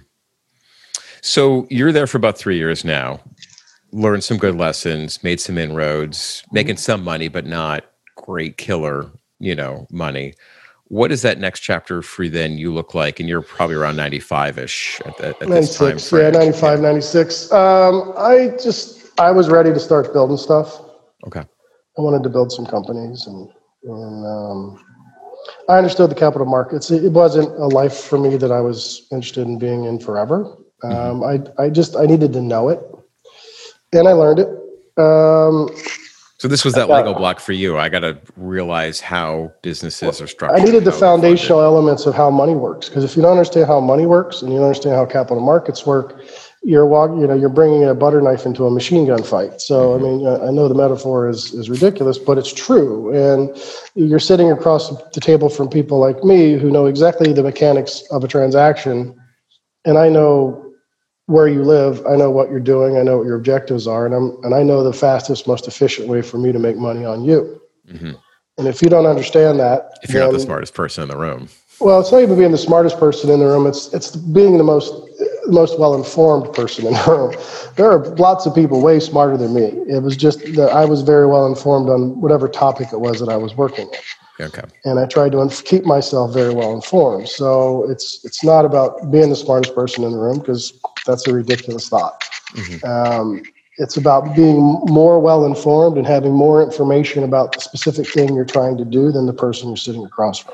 [1.21, 3.21] so you're there for about three years now.
[3.91, 9.55] Learned some good lessons, made some inroads, making some money, but not great killer, you
[9.55, 10.33] know, money.
[10.87, 13.19] What does that next chapter for then you look like?
[13.19, 15.97] And you're probably around 95 ish at, at, at this time.
[15.97, 16.33] Frame.
[16.33, 16.83] Yeah, 95, yeah.
[16.83, 17.51] 96.
[17.51, 20.79] Um, I just, I was ready to start building stuff.
[21.25, 21.41] Okay.
[21.97, 23.49] I wanted to build some companies and,
[23.83, 24.85] and um,
[25.69, 26.91] I understood the capital markets.
[26.91, 30.55] It wasn't a life for me that I was interested in being in forever.
[30.83, 32.79] Um, I, I just, I needed to know it
[33.91, 34.47] and I learned it.
[34.97, 35.69] Um,
[36.37, 37.77] so this was that Lego block for you.
[37.77, 40.59] I got to realize how businesses are structured.
[40.59, 43.79] I needed the foundational elements of how money works because if you don't understand how
[43.79, 46.21] money works and you don't understand how capital markets work,
[46.61, 49.61] you're walk, you know, you're bringing a butter knife into a machine gun fight.
[49.61, 50.25] So I mm-hmm.
[50.25, 53.13] mean, I know the metaphor is is ridiculous, but it's true.
[53.13, 53.55] And
[53.93, 58.25] you're sitting across the table from people like me who know exactly the mechanics of
[58.25, 59.15] a transaction,
[59.85, 60.64] and I know
[61.27, 62.05] where you live.
[62.05, 62.97] I know what you're doing.
[62.97, 66.07] I know what your objectives are, and I'm and I know the fastest, most efficient
[66.07, 67.61] way for me to make money on you.
[67.87, 68.11] Mm-hmm.
[68.57, 71.17] And if you don't understand that, if you're then, not the smartest person in the
[71.17, 73.67] room, well, it's not even being the smartest person in the room.
[73.67, 74.93] It's it's being the most
[75.47, 77.35] most well informed person in the room.
[77.75, 79.65] There are lots of people way smarter than me.
[79.87, 83.29] It was just that I was very well informed on whatever topic it was that
[83.29, 84.03] I was working with.
[84.39, 84.63] Okay.
[84.83, 87.29] And I tried to keep myself very well informed.
[87.29, 91.33] So it's it's not about being the smartest person in the room because that's a
[91.33, 92.21] ridiculous thought.
[92.53, 92.85] Mm-hmm.
[92.85, 93.43] Um,
[93.77, 98.45] it's about being more well informed and having more information about the specific thing you're
[98.45, 100.53] trying to do than the person you're sitting across from.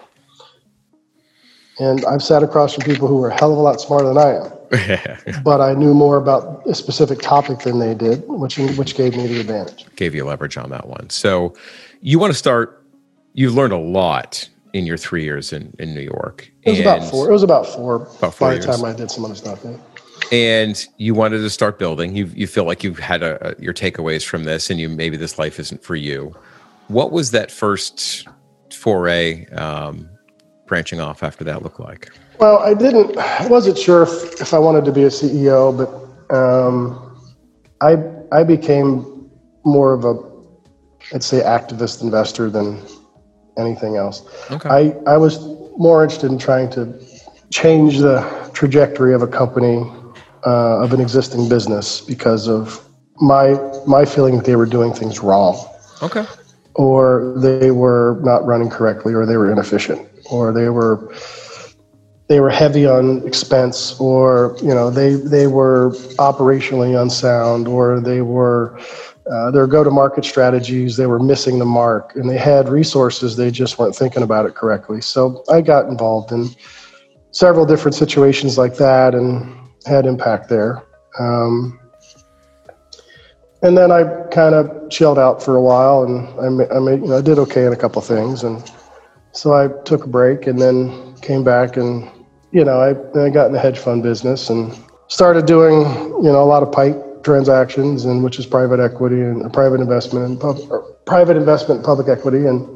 [1.79, 4.17] And I've sat across from people who were a hell of a lot smarter than
[4.17, 4.51] I am.
[5.43, 9.27] but I knew more about a specific topic than they did, which which gave me
[9.27, 9.85] the advantage.
[9.95, 11.09] Gave you leverage on that one.
[11.09, 11.53] So
[12.01, 12.80] you want to start
[13.33, 16.51] you learned a lot in your three years in, in New York.
[16.63, 17.29] It was about four.
[17.29, 18.65] It was about four, about four by years.
[18.65, 19.61] the time I did some other stuff.
[19.63, 19.77] Yeah.
[20.31, 22.15] And you wanted to start building.
[22.15, 25.17] You you feel like you've had a, a, your takeaways from this, and you maybe
[25.17, 26.35] this life isn't for you.
[26.87, 28.27] What was that first
[28.71, 30.09] foray um,
[30.67, 32.09] branching off after that look like?
[32.39, 33.17] Well, I didn't.
[33.17, 37.19] I wasn't sure if, if I wanted to be a CEO, but um,
[37.81, 37.97] I
[38.31, 39.29] I became
[39.65, 40.13] more of a,
[41.11, 42.81] let's say, activist investor than
[43.57, 44.23] anything else.
[44.51, 44.69] Okay.
[44.69, 45.39] I, I was
[45.77, 46.93] more interested in trying to
[47.51, 48.21] change the
[48.53, 49.83] trajectory of a company,
[50.45, 52.85] uh, of an existing business, because of
[53.19, 53.53] my
[53.85, 55.57] my feeling that they were doing things wrong.
[56.01, 56.25] Okay.
[56.75, 61.13] Or they were not running correctly, or they were inefficient, or they were
[62.29, 68.21] they were heavy on expense, or you know they they were operationally unsound, or they
[68.21, 68.79] were
[69.31, 73.79] uh, their go-to-market strategies they were missing the mark and they had resources they just
[73.79, 74.99] weren't thinking about it correctly.
[75.01, 76.49] So i got involved in
[77.31, 80.83] several different situations like that and had impact there.
[81.19, 81.79] Um,
[83.63, 87.07] and then i kind of chilled out for a while and i, I, made, you
[87.07, 88.43] know, I did okay in a couple things.
[88.43, 88.69] And
[89.31, 92.09] so i took a break and then came back and
[92.51, 95.83] you know I, I got in the hedge fund business and started doing
[96.21, 100.25] you know a lot of pipe transactions, and which is private equity and private investment
[100.25, 100.57] and pub,
[101.05, 102.67] private investment public equity, and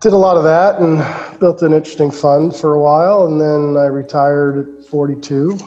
[0.00, 3.82] did a lot of that and built an interesting fund for a while, and then
[3.82, 5.58] I retired at 42.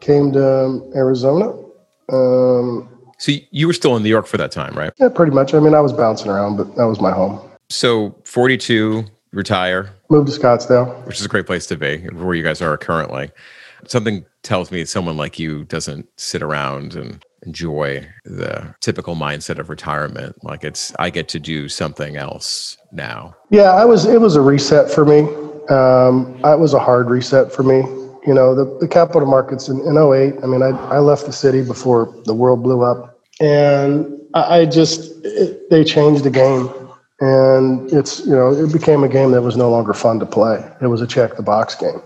[0.00, 1.52] Came to Arizona.
[2.12, 2.88] Um,
[3.18, 4.92] so you were still in New York for that time, right?
[4.98, 5.54] Yeah, pretty much.
[5.54, 7.40] I mean, I was bouncing around, but that was my home.
[7.68, 9.90] So 42, retire.
[10.10, 13.30] Move to Scottsdale, which is a great place to be, where you guys are currently
[13.86, 19.68] something tells me someone like you doesn't sit around and enjoy the typical mindset of
[19.68, 20.36] retirement.
[20.42, 23.34] Like it's i get to do something else now.
[23.50, 25.20] Yeah i was it was a reset for me.
[25.68, 27.78] Um it was a hard reset for me.
[28.26, 31.32] You know the, the capital markets in, in 08 i mean I, I left the
[31.32, 33.18] city before the world blew up.
[33.40, 36.68] And i, I just it, they changed the game.
[37.20, 40.62] And it's you know it became a game that was no longer fun to play.
[40.82, 42.02] It was a check the box game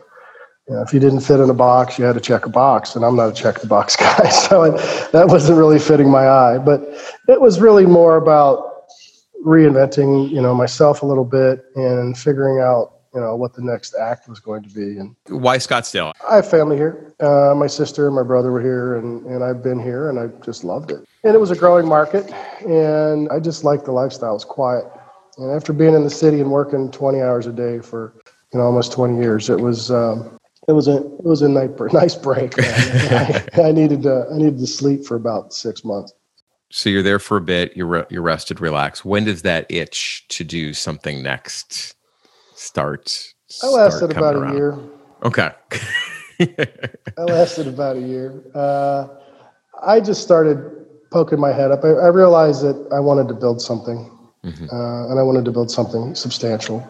[0.71, 2.95] you know, if you didn't fit in a box, you had to check a box,
[2.95, 4.77] and I'm not a check the box guy, so it,
[5.11, 6.59] that wasn't really fitting my eye.
[6.59, 6.83] But
[7.27, 8.85] it was really more about
[9.45, 13.97] reinventing, you know, myself a little bit and figuring out, you know, what the next
[13.97, 14.97] act was going to be.
[14.97, 16.13] And why Scottsdale?
[16.31, 17.17] I have family here.
[17.19, 20.29] Uh, my sister and my brother were here, and and I've been here, and I
[20.45, 21.05] just loved it.
[21.25, 24.31] And it was a growing market, and I just liked the lifestyle.
[24.31, 24.85] It was quiet.
[25.37, 28.15] And after being in the city and working 20 hours a day for
[28.53, 30.37] you know almost 20 years, it was um,
[30.69, 32.55] it was a it was a nice nice break.
[32.59, 36.13] I, I, needed to I needed to sleep for about six months.
[36.71, 37.77] So you're there for a bit.
[37.77, 39.05] You're re- you're rested, relaxed.
[39.05, 41.97] When does that itch to do something next
[42.55, 43.35] start?
[43.63, 44.79] I lasted start about coming a year.
[45.25, 45.51] Okay.
[47.19, 48.43] I lasted about a year.
[48.55, 49.09] Uh,
[49.83, 51.85] I just started poking my head up.
[51.85, 54.09] I, I realized that I wanted to build something,
[54.45, 54.73] Mhm.
[54.73, 56.89] uh, and I wanted to build something substantial.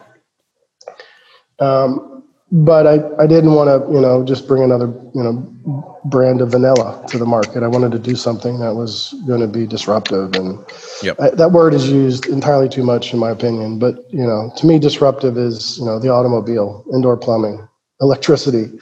[1.59, 2.10] Um,
[2.51, 6.49] but I, I didn't want to, you know, just bring another, you know, brand of
[6.49, 7.63] vanilla to the market.
[7.63, 10.59] I wanted to do something that was going to be disruptive, and
[11.01, 11.19] Yep.
[11.19, 13.79] I, that word is used entirely too much, in my opinion.
[13.79, 17.67] But you know, to me, disruptive is, you know, the automobile, indoor plumbing,
[18.01, 18.77] electricity,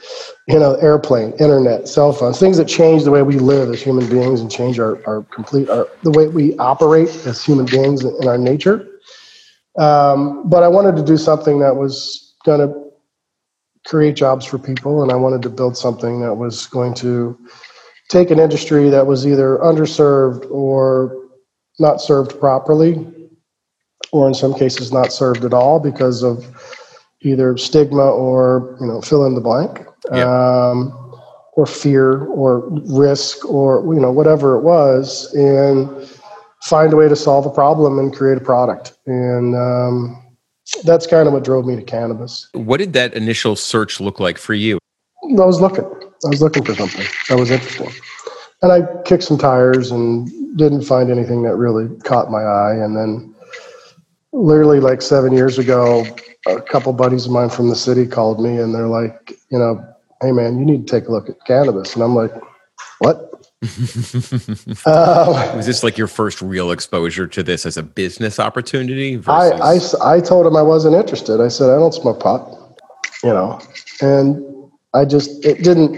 [0.48, 4.08] you know, airplane, internet, cell phones, things that change the way we live as human
[4.08, 8.26] beings and change our, our complete our the way we operate as human beings in
[8.26, 8.86] our nature.
[9.78, 12.79] Um, but I wanted to do something that was going to
[13.86, 17.38] create jobs for people, and I wanted to build something that was going to
[18.08, 21.28] take an industry that was either underserved or
[21.78, 23.06] not served properly,
[24.12, 26.44] or in some cases not served at all because of
[27.22, 30.92] either stigma or you know fill in the blank um,
[31.54, 36.08] or fear or risk or you know whatever it was and
[36.62, 38.94] find a way to solve a problem and create a product.
[39.06, 40.22] And um,
[40.84, 44.38] that's kind of what drove me to cannabis What did that initial search look like
[44.38, 44.78] for you?
[45.24, 45.84] I was looking.
[45.84, 47.92] I was looking for something that was interesting.
[48.62, 50.28] And I kicked some tires and
[50.58, 52.74] didn't find anything that really caught my eye.
[52.74, 53.34] And then,
[54.32, 56.04] literally, like seven years ago,
[56.46, 59.82] a couple buddies of mine from the city called me and they're like, you know,
[60.20, 61.94] hey man, you need to take a look at cannabis.
[61.94, 62.32] And I'm like,
[62.98, 63.29] what?
[64.86, 69.20] Um, Was this like your first real exposure to this as a business opportunity?
[69.26, 71.42] I, I, I told him I wasn't interested.
[71.42, 72.80] I said, I don't smoke pot,
[73.22, 73.60] you know,
[74.00, 74.42] and
[74.94, 75.94] I just, it didn't,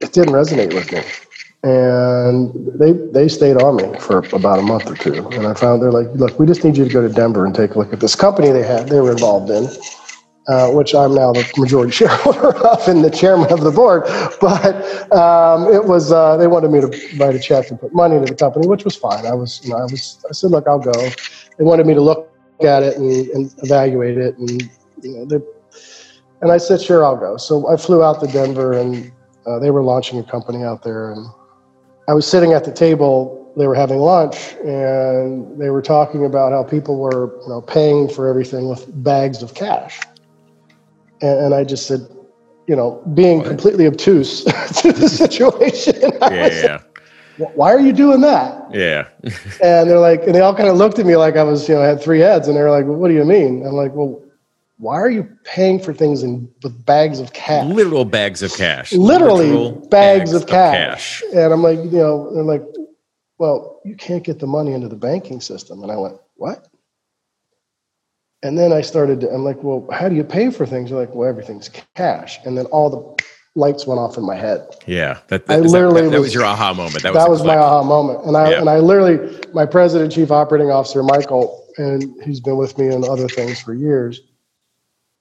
[0.00, 1.02] it didn't resonate with me.
[1.64, 5.26] And they, they stayed on me for about a month or two.
[5.30, 7.54] And I found they're like, look, we just need you to go to Denver and
[7.54, 9.68] take a look at this company they had, they were involved in.
[10.46, 14.02] Uh, which I'm now the majority shareholder of and the chairman of the board.
[14.42, 18.16] But um, it was uh, they wanted me to write a check and put money
[18.16, 19.24] into the company, which was fine.
[19.24, 20.92] I was, you know, I was, I said, look, I'll go.
[21.56, 22.30] They wanted me to look
[22.62, 24.70] at it and, and evaluate it, and
[25.02, 25.38] you know, they,
[26.42, 27.38] and I said, sure, I'll go.
[27.38, 29.10] So I flew out to Denver, and
[29.46, 31.26] uh, they were launching a company out there, and
[32.06, 33.50] I was sitting at the table.
[33.56, 38.10] They were having lunch, and they were talking about how people were, you know, paying
[38.10, 40.00] for everything with bags of cash.
[41.20, 42.00] And, and I just said,
[42.66, 43.48] you know, being What?
[43.48, 44.44] completely obtuse
[44.82, 45.94] to the situation.
[46.22, 46.82] Yeah, yeah,
[47.38, 48.62] like, Why are you doing that?
[48.72, 49.08] yeah.
[49.62, 51.74] And they're like, and they all kind of looked at me like I was, you
[51.74, 53.92] know, had three heads, and they were like, well, "What do you mean?" I'm like,
[53.94, 54.22] "Well,
[54.78, 58.92] why are you paying for things in with bags of cash?" Literal bags of cash.
[58.92, 61.22] Literally Literal bags, of, cash.
[61.34, 62.62] And I'm like, you know, they're like,
[63.38, 66.66] "Well, you can't get the money into the banking system." And I went, "What?"
[68.44, 69.20] And then I started.
[69.22, 72.38] To, I'm like, "Well, how do you pay for things?" You're like, "Well, everything's cash."
[72.44, 73.24] And then all the
[73.56, 74.66] lights went off in my head.
[74.86, 77.02] Yeah, that, I that, that- literally that, that was, your aha moment.
[77.02, 78.60] That, that was, was my aha moment and i Yeah.
[78.60, 79.18] and i literally
[79.52, 83.74] my president chief operating officer michael and he's been with me in other things for
[83.74, 84.20] years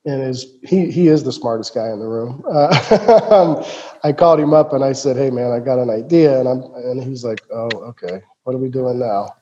[0.05, 3.63] and is he he is the smartest guy in the room uh,
[4.03, 6.61] i called him up and i said hey man i got an idea and i'm
[6.75, 9.33] and he's like oh okay what are we doing now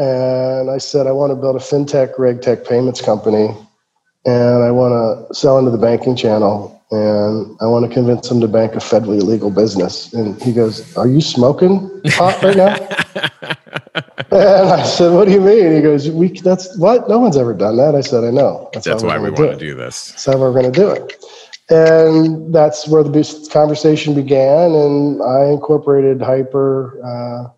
[0.00, 3.48] and i said i want to build a fintech regtech payments company
[4.26, 8.40] and i want to sell into the banking channel and I want to convince them
[8.40, 10.12] to bank a federally illegal business.
[10.12, 12.74] And he goes, Are you smoking pot right now?
[14.32, 15.72] and I said, What do you mean?
[15.72, 17.08] He goes, We that's what?
[17.08, 17.94] No one's ever done that.
[17.94, 18.70] I said, I know.
[18.72, 20.10] That's how why gonna want to do this.
[20.10, 21.24] That's how we're going to do it.
[21.70, 24.72] And that's where the conversation began.
[24.72, 26.98] And I incorporated Hypur.
[27.04, 27.50] Uh,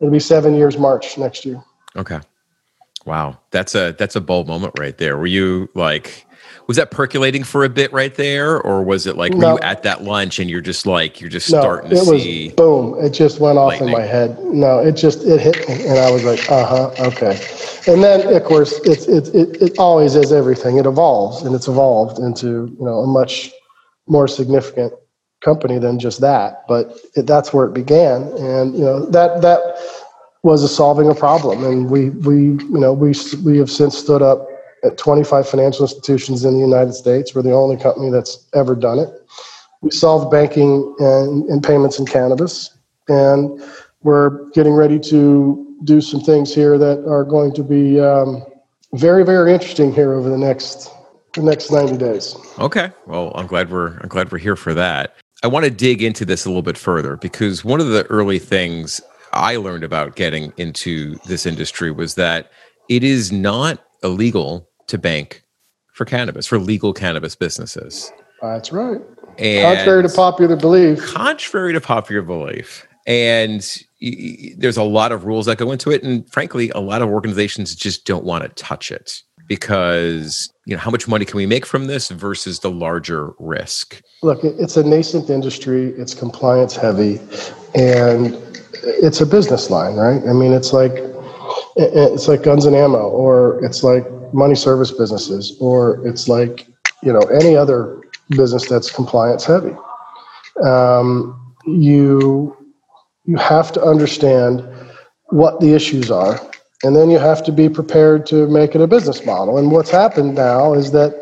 [0.00, 1.62] it'll be seven years March next year.
[1.96, 2.20] Okay.
[3.06, 5.16] Wow, that's a that's a bold moment right there.
[5.16, 6.26] Were you like,
[6.66, 9.82] was that percolating for a bit right there, or was it like were you at
[9.84, 12.50] that lunch and you're just like you're just No, starting it to was see?
[12.50, 13.02] boom.
[13.02, 14.38] It just went off in my head.
[14.44, 17.40] No, it just it hit me, and I was like, uh huh, okay.
[17.90, 20.76] And then of course it's it, it it always is everything.
[20.76, 23.52] It evolves, and it's evolved into you know a much
[24.06, 24.92] more significant
[25.40, 26.64] company than just that.
[26.68, 29.60] But it, that's where it began, and you know that that
[30.42, 33.14] was a solving a problem, and we we you know we
[33.44, 34.46] we have since stood up
[34.84, 37.34] at 25 financial institutions in the United States.
[37.34, 39.08] We're the only company that's ever done it.
[39.80, 42.76] We solved banking and, and payments in cannabis,
[43.08, 43.60] and
[44.02, 48.44] we're getting ready to do some things here that are going to be um,
[48.94, 50.90] very, very interesting here over the next
[51.34, 52.36] the next 90 days.
[52.58, 52.90] Okay.
[53.06, 55.14] Well, I'm glad we're I'm glad we're here for that.
[55.44, 58.38] I want to dig into this a little bit further because one of the early
[58.38, 59.00] things
[59.32, 62.50] I learned about getting into this industry was that
[62.88, 65.44] it is not illegal to bank
[65.92, 68.12] for cannabis, for legal cannabis businesses.
[68.42, 69.00] That's right.
[69.38, 71.04] And contrary to popular belief.
[71.04, 72.86] Contrary to popular belief.
[73.06, 73.66] And
[74.02, 76.02] y- there's a lot of rules that go into it.
[76.02, 80.80] And frankly, a lot of organizations just don't want to touch it because, you know,
[80.80, 84.00] how much money can we make from this versus the larger risk?
[84.22, 87.18] Look, it's a nascent industry, it's compliance heavy,
[87.74, 88.36] and
[88.84, 90.22] it's a business line, right?
[90.28, 90.92] I mean, it's like
[91.76, 96.66] it's like guns and ammo, or it's like money service businesses, or it's like
[97.02, 99.74] you know any other business that's compliance heavy.
[100.62, 102.56] Um, you
[103.24, 104.66] you have to understand
[105.26, 106.40] what the issues are,
[106.84, 109.58] and then you have to be prepared to make it a business model.
[109.58, 111.12] And what's happened now is that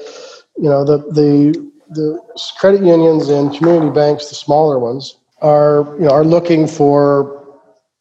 [0.56, 2.20] you know the the the
[2.58, 7.36] credit unions and community banks, the smaller ones, are you know are looking for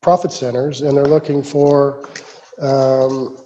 [0.01, 2.07] profit centers and they're looking for
[2.59, 3.37] um,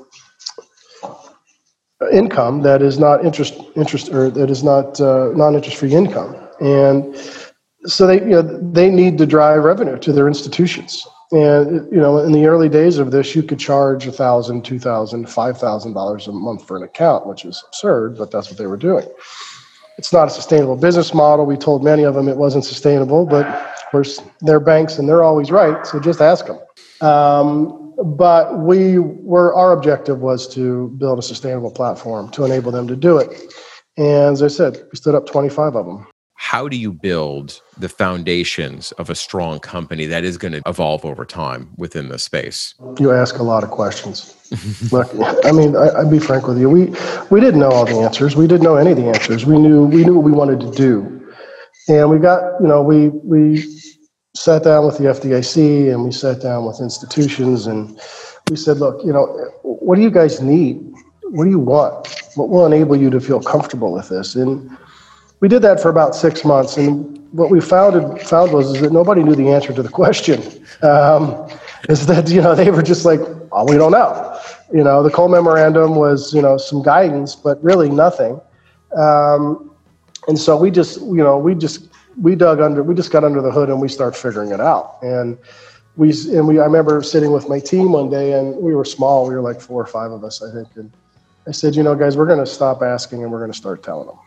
[2.11, 7.15] income that is not interest interest or that is not uh, non-interest free income and
[7.85, 8.41] so they you know
[8.71, 12.97] they need to drive revenue to their institutions and you know in the early days
[12.97, 16.77] of this you could charge a thousand two thousand five thousand dollars a month for
[16.77, 19.07] an account which is absurd but that's what they were doing
[19.97, 23.45] it's not a sustainable business model we told many of them it wasn't sustainable but
[23.45, 26.59] of course they're banks and they're always right so just ask them
[27.01, 32.87] um, but we were our objective was to build a sustainable platform to enable them
[32.87, 33.53] to do it.
[33.97, 36.07] And as I said, we stood up 25 of them.
[36.41, 41.03] How do you build the foundations of a strong company that is going to evolve
[41.03, 42.73] over time within the space?
[42.97, 44.33] You ask a lot of questions.
[44.91, 45.11] Look,
[45.43, 46.69] I mean, I, would be frank with you.
[46.69, 46.85] We
[47.29, 48.37] we didn't know all the answers.
[48.37, 49.45] We didn't know any of the answers.
[49.45, 51.29] We knew we knew what we wanted to do,
[51.89, 53.61] and we got you know we we
[54.33, 57.99] sat down with the FDIC and we sat down with institutions and
[58.49, 59.25] we said, look, you know,
[59.63, 60.81] what do you guys need?
[61.23, 62.07] What do you want?
[62.35, 64.35] What will enable you to feel comfortable with this?
[64.35, 64.77] And
[65.39, 66.77] we did that for about six months.
[66.77, 70.41] And what we found, found was is that nobody knew the answer to the question.
[70.81, 71.49] Um,
[71.87, 74.39] is that, you know, they were just like, we don't know.
[74.73, 78.39] You know, the Cole memorandum was, you know, some guidance, but really nothing.
[78.95, 79.71] Um,
[80.27, 81.87] and so we just, you know, we just
[82.21, 84.97] we dug under, we just got under the hood and we started figuring it out.
[85.01, 85.37] And
[85.95, 89.27] we, and we, I remember sitting with my team one day and we were small.
[89.27, 90.67] We were like four or five of us, I think.
[90.75, 90.91] And
[91.47, 93.83] I said, you know, guys, we're going to stop asking and we're going to start
[93.83, 94.17] telling them.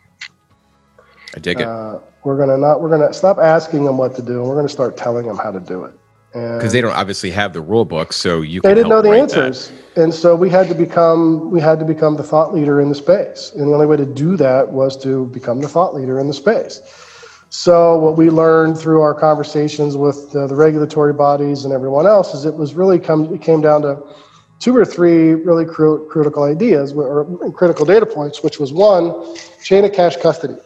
[1.35, 1.67] I dig it.
[1.67, 4.55] Uh, we're going to not, we're to stop asking them what to do and we're
[4.55, 5.95] going to start telling them how to do it.
[6.33, 9.69] Because they don't obviously have the rule book, so you they didn't know the answers,
[9.69, 10.03] that.
[10.03, 12.95] and so we had to become we had to become the thought leader in the
[12.95, 16.29] space, and the only way to do that was to become the thought leader in
[16.29, 16.81] the space.
[17.51, 22.33] So what we learned through our conversations with uh, the regulatory bodies and everyone else
[22.33, 24.03] is it was really come it came down to
[24.59, 29.85] two or three really cr- critical ideas or critical data points, which was one, chain
[29.85, 30.57] of cash custody.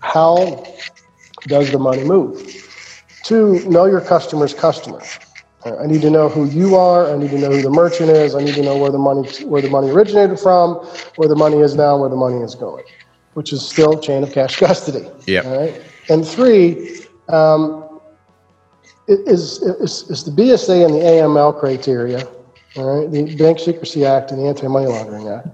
[0.00, 0.64] How
[1.46, 2.64] does the money move?
[3.24, 5.02] Two, know your customer's customer.
[5.64, 7.12] I need to know who you are.
[7.12, 8.34] I need to know who the merchant is.
[8.34, 10.76] I need to know where the money where the money originated from,
[11.16, 12.84] where the money is now, where the money is going,
[13.34, 15.06] which is still chain of cash custody.
[15.26, 15.42] Yeah.
[15.42, 15.82] All right.
[16.08, 18.00] And three, um,
[19.08, 22.26] is, is, is the BSA and the AML criteria,
[22.76, 25.48] all right, the Bank Secrecy Act and the Anti Money Laundering Act.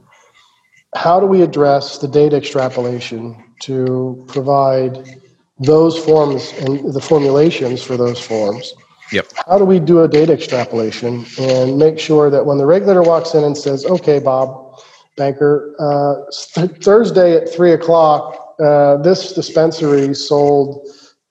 [0.95, 5.21] How do we address the data extrapolation to provide
[5.59, 8.73] those forms and the formulations for those forms?
[9.13, 9.27] Yep.
[9.47, 13.35] How do we do a data extrapolation and make sure that when the regulator walks
[13.35, 14.81] in and says, okay, Bob,
[15.17, 20.89] banker, uh, th- Thursday at three o'clock, uh, this dispensary sold,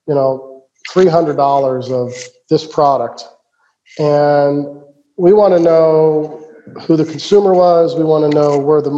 [0.08, 2.14] you know, three hundred dollars of
[2.50, 3.24] this product,
[3.98, 4.66] and
[5.18, 6.43] we want to know
[6.82, 7.96] who the consumer was.
[7.96, 8.92] We want to know where the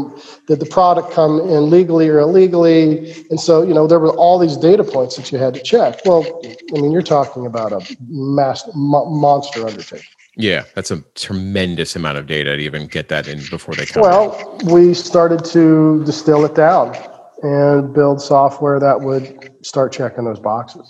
[0.48, 4.38] did the product come in legally or illegally, and so you know there were all
[4.40, 6.00] these data points that you had to check.
[6.06, 10.08] Well, I mean, you're talking about a mass mo- monster undertaking.
[10.38, 14.02] Yeah, that's a tremendous amount of data to even get that in before they come.
[14.02, 14.68] Well, in.
[14.68, 16.96] we started to distill it down
[17.42, 20.88] and build software that would start checking those boxes.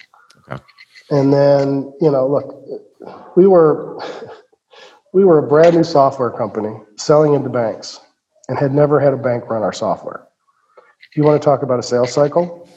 [0.49, 0.61] Okay.
[1.11, 4.01] And then, you know, look, we were
[5.15, 8.01] we were a brand new software company selling into banks
[8.49, 10.27] and had never had a bank run our software.
[11.09, 12.69] If you want to talk about a sales cycle,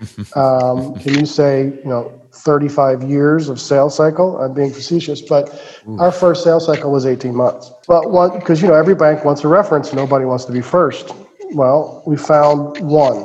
[0.36, 4.40] um, can you say, you know, 35 years of sales cycle?
[4.40, 5.50] I'm being facetious, but
[5.88, 5.98] Ooh.
[5.98, 7.72] our first sales cycle was 18 months.
[7.88, 11.10] But one, because, you know, every bank wants a reference, nobody wants to be first.
[11.54, 13.16] Well, we found one.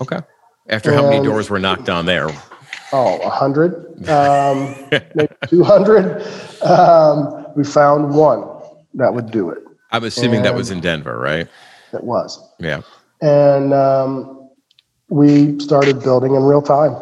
[0.00, 0.18] Okay.
[0.68, 2.28] After and, how many doors were knocked on there?
[2.92, 4.74] Oh, 100, um,
[5.14, 6.22] maybe 200.
[6.62, 8.44] Um, we found one
[8.94, 9.58] that would do it.
[9.90, 11.48] I'm assuming and that was in Denver, right?
[11.92, 12.38] It was.
[12.60, 12.82] Yeah.
[13.20, 14.48] and um,
[15.08, 16.92] we started building in real time.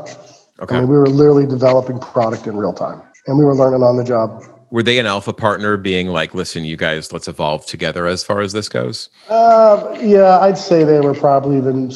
[0.61, 0.77] Okay.
[0.77, 3.99] I mean, we were literally developing product in real time, and we were learning on
[3.99, 4.43] the job.
[4.71, 8.41] Were they an alpha partner, being like, "Listen, you guys, let's evolve together." As far
[8.41, 11.93] as this goes, uh, yeah, I'd say they were probably even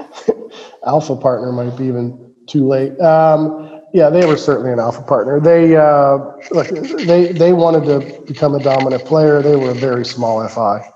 [0.86, 2.98] alpha partner might be even too late.
[3.00, 3.65] Um,
[3.96, 5.40] yeah, they were certainly an alpha partner.
[5.40, 6.18] They uh,
[6.50, 6.68] look,
[7.06, 9.40] they they wanted to become a dominant player.
[9.40, 10.86] They were a very small FI.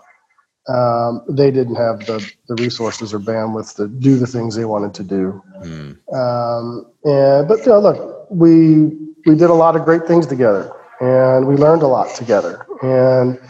[0.69, 4.93] Um, they didn't have the, the resources or bandwidth to do the things they wanted
[4.95, 5.43] to do.
[5.63, 5.97] Mm.
[6.15, 8.93] Um, and but you know, look, we
[9.25, 10.71] we did a lot of great things together,
[11.01, 12.67] and we learned a lot together.
[12.83, 13.41] And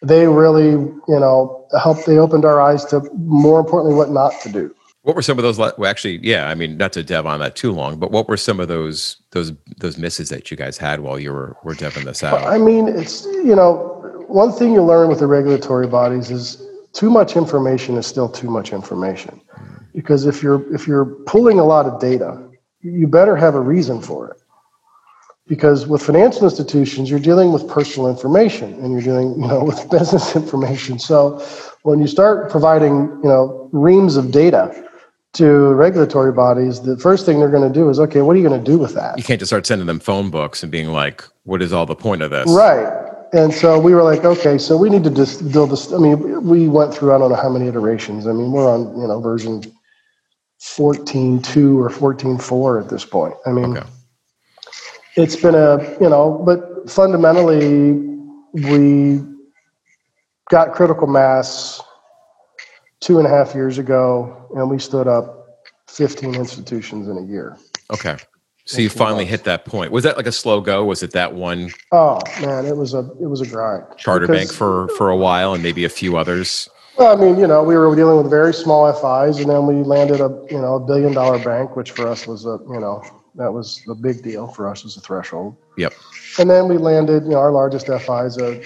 [0.00, 2.06] they really, you know, helped.
[2.06, 4.72] They opened our eyes to more importantly what not to do.
[5.02, 5.58] What were some of those?
[5.58, 6.48] Well, actually, yeah.
[6.48, 9.16] I mean, not to dev on that too long, but what were some of those
[9.32, 12.42] those those misses that you guys had while you were were deving this out?
[12.44, 17.10] I mean, it's you know, one thing you learn with the regulatory bodies is too
[17.10, 19.40] much information is still too much information,
[19.92, 22.40] because if you're if you're pulling a lot of data,
[22.80, 24.36] you better have a reason for it.
[25.48, 29.90] Because with financial institutions, you're dealing with personal information and you're dealing, you know, with
[29.90, 31.00] business information.
[31.00, 31.44] So
[31.82, 34.88] when you start providing, you know, reams of data
[35.34, 38.46] to regulatory bodies, the first thing they're going to do is, okay, what are you
[38.46, 39.16] going to do with that?
[39.16, 41.94] You can't just start sending them phone books and being like, what is all the
[41.94, 42.50] point of this?
[42.50, 43.02] Right.
[43.32, 45.90] And so we were like, okay, so we need to just build this.
[45.92, 48.26] I mean, we went through, I don't know how many iterations.
[48.26, 49.62] I mean, we're on, you know, version
[50.60, 53.34] 14.2 or 14.4 at this point.
[53.46, 53.88] I mean, okay.
[55.16, 57.92] it's been a, you know, but fundamentally,
[58.52, 59.20] we
[60.50, 61.80] got critical mass
[63.02, 67.58] two and a half years ago, and we stood up 15 institutions in a year.
[67.92, 68.16] Okay.
[68.64, 69.90] So you finally hit that point.
[69.90, 70.84] Was that like a slow go?
[70.84, 71.72] Was it that one?
[71.90, 73.84] Oh man, it was a it was a grind.
[73.98, 76.68] Charter because, bank for for a while, and maybe a few others.
[76.96, 79.82] Well, I mean, you know, we were dealing with very small FIs, and then we
[79.82, 83.02] landed a you know a billion dollar bank, which for us was a you know
[83.34, 85.56] that was a big deal for us as a threshold.
[85.76, 85.92] Yep.
[86.38, 88.62] And then we landed, you know, our largest FI is a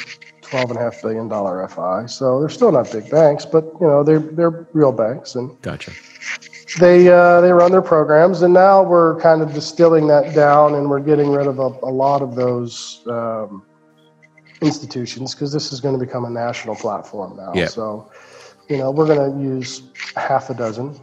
[0.49, 2.07] twelve and a half billion dollar FI.
[2.07, 5.35] So they're still not big banks, but you know they're they're real banks.
[5.35, 5.93] And gotcha
[6.79, 10.91] they uh, they run their programs, and now we're kind of distilling that down, and
[10.91, 13.63] we're getting rid of a, a lot of those um,
[14.61, 17.53] institutions because this is going to become a national platform now.
[17.55, 17.67] Yeah.
[17.67, 18.11] So,
[18.69, 19.83] you know, we're going to use
[20.17, 20.99] half a dozen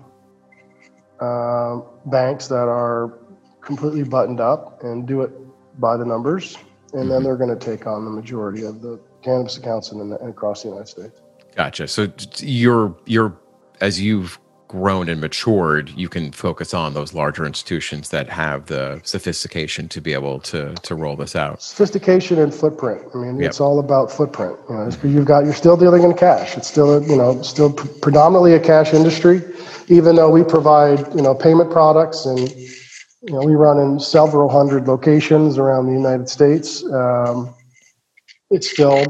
[1.19, 3.19] uh, banks that are
[3.61, 5.31] completely buttoned up and do it
[5.79, 6.57] by the numbers,
[6.91, 7.09] and mm-hmm.
[7.09, 10.63] then they're going to take on the majority of the cannabis accounts in, in, across
[10.63, 11.21] the United States.
[11.55, 11.87] Gotcha.
[11.87, 13.37] So you're you're
[13.81, 14.39] as you've
[14.73, 20.01] grown and matured, you can focus on those larger institutions that have the sophistication to
[20.01, 21.61] be able to to roll this out.
[21.61, 23.03] Sophistication and footprint.
[23.13, 23.49] I mean, yep.
[23.49, 24.57] it's all about footprint.
[24.67, 26.57] You know, you've got you're still dealing in cash.
[26.57, 29.43] It's still a, you know still predominantly a cash industry,
[29.89, 34.49] even though we provide you know payment products and you know we run in several
[34.49, 36.83] hundred locations around the United States.
[36.85, 37.53] Um,
[38.53, 39.05] it's still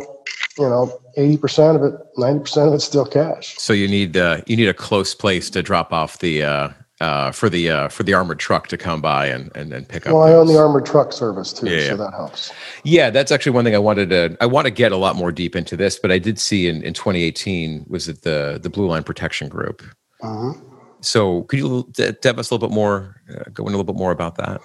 [0.57, 3.57] you know, eighty percent of it, ninety percent of it's still cash.
[3.57, 6.69] So you need uh, you need a close place to drop off the uh,
[7.01, 10.05] uh, for the uh, for the armored truck to come by and and, and pick
[10.05, 10.13] up.
[10.13, 10.23] Well.
[10.23, 12.51] I own the armored truck service too, yeah, so that helps.
[12.83, 14.37] Yeah, that's actually one thing I wanted to.
[14.41, 16.83] I want to get a lot more deep into this, but I did see in,
[16.83, 19.81] in 2018 was it the the Blue Line Protection Group.
[20.21, 20.53] Uh-huh.
[21.01, 23.97] So could you tell us a little bit more, uh, go in a little bit
[23.97, 24.61] more about that?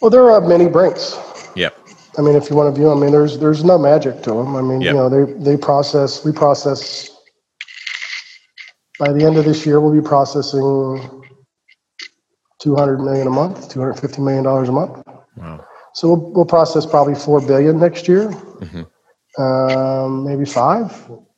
[0.00, 1.16] Well, there are many Brink's.
[1.54, 1.85] Yep.
[2.18, 4.30] I mean, if you want to view them, I mean, there's there's no magic to
[4.30, 4.56] them.
[4.56, 4.92] I mean, yep.
[4.92, 7.10] you know, they they process, we process.
[8.98, 11.16] By the end of this year, we'll be processing
[12.60, 15.06] 200 million a month, 250 million dollars a month.
[15.36, 15.64] Wow.
[15.92, 19.42] So we'll, we'll process probably four billion next year, mm-hmm.
[19.42, 20.92] um, maybe five,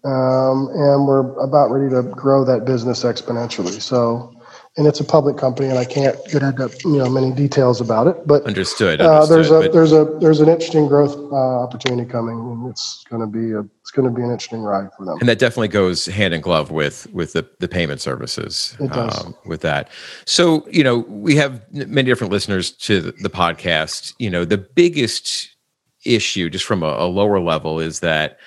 [0.05, 3.81] um, and we're about ready to grow that business exponentially.
[3.81, 4.38] So
[4.79, 8.07] and it's a public company, and I can't get into you know many details about
[8.07, 8.27] it.
[8.27, 9.01] But understood.
[9.01, 9.73] understood uh, there's a but...
[9.73, 13.61] there's a there's an interesting growth uh, opportunity coming, and it's going to be a
[13.81, 15.19] it's going to be an interesting ride for them.
[15.19, 18.77] And that definitely goes hand in glove with with the the payment services.
[18.79, 19.91] It does um, with that.
[20.27, 24.15] So you know we have many different listeners to the, the podcast.
[24.19, 25.57] You know the biggest
[26.05, 28.39] issue, just from a, a lower level, is that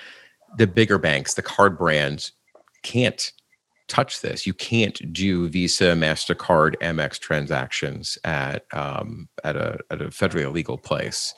[0.56, 2.32] the bigger banks, the card brands,
[2.82, 3.32] can't
[3.92, 4.46] touch this.
[4.46, 10.78] You can't do Visa, Mastercard, Amex transactions at um, at a at a federally illegal
[10.78, 11.34] place,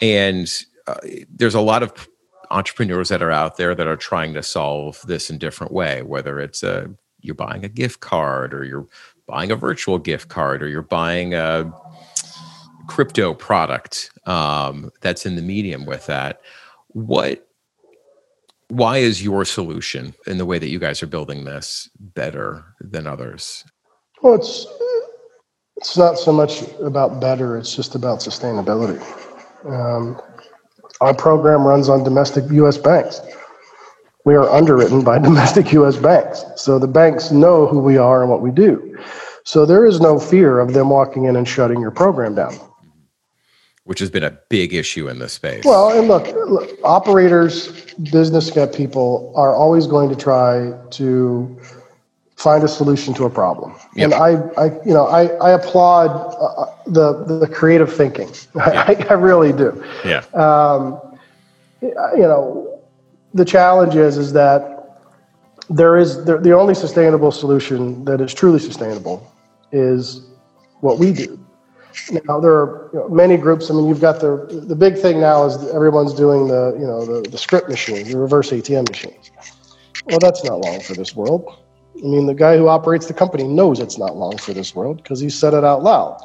[0.00, 0.48] and
[0.86, 0.94] uh,
[1.28, 2.08] there's a lot of
[2.52, 6.02] entrepreneurs that are out there that are trying to solve this in different way.
[6.02, 6.88] Whether it's a
[7.22, 8.86] you're buying a gift card, or you're
[9.26, 11.72] buying a virtual gift card, or you're buying a
[12.86, 16.40] crypto product um, that's in the medium with that.
[16.88, 17.49] What
[18.70, 23.06] Why is your solution in the way that you guys are building this better than
[23.06, 23.64] others?
[24.22, 24.66] Well, it's
[25.76, 29.00] it's not so much about better; it's just about sustainability.
[29.64, 30.20] Um,
[31.00, 32.78] our program runs on domestic U.S.
[32.78, 33.20] banks.
[34.24, 35.96] We are underwritten by domestic U.S.
[35.96, 38.96] banks, so the banks know who we are and what we do.
[39.44, 42.54] So there is no fear of them walking in and shutting your program down.
[43.90, 45.64] Which has been a big issue in this space.
[45.64, 51.60] Well, and look, look operators, business people are always going to try to
[52.36, 53.74] find a solution to a problem.
[53.96, 54.04] Yep.
[54.04, 58.30] And I, I, you know, I, I applaud uh, the the creative thinking.
[58.54, 59.84] I, I really do.
[60.04, 60.22] Yeah.
[60.34, 61.00] Um,
[61.82, 62.80] you know,
[63.34, 65.00] the challenge is is that
[65.68, 69.34] there is the, the only sustainable solution that is truly sustainable
[69.72, 70.22] is
[70.78, 71.44] what we do.
[72.24, 73.70] Now there are you know, many groups.
[73.70, 77.04] I mean, you've got the the big thing now is everyone's doing the you know
[77.04, 79.30] the, the scrip machine, the reverse ATM machines.
[80.06, 81.58] Well, that's not long for this world.
[81.96, 84.96] I mean, the guy who operates the company knows it's not long for this world
[84.98, 86.18] because he said it out loud.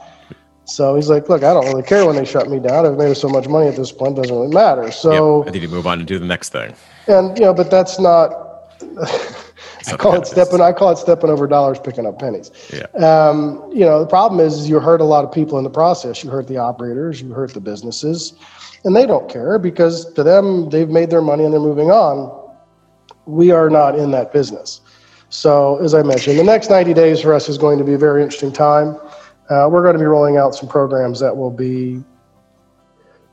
[0.65, 2.85] So he's like, look, I don't really care when they shut me down.
[2.85, 4.91] I've made so much money at this point, it doesn't really matter.
[4.91, 5.49] So yep.
[5.49, 6.73] I think you move on and do the next thing.
[7.07, 8.41] And you know, but that's not.
[9.87, 10.61] I call it stepping.
[10.61, 12.51] I call it stepping over dollars, picking up pennies.
[12.73, 12.85] Yeah.
[13.05, 16.23] Um, you know, the problem is you hurt a lot of people in the process.
[16.23, 17.21] You hurt the operators.
[17.21, 18.33] You hurt the businesses,
[18.83, 22.43] and they don't care because to them they've made their money and they're moving on.
[23.25, 24.81] We are not in that business.
[25.29, 27.97] So, as I mentioned, the next 90 days for us is going to be a
[27.97, 28.95] very interesting time.
[29.49, 32.03] Uh, we're going to be rolling out some programs that will be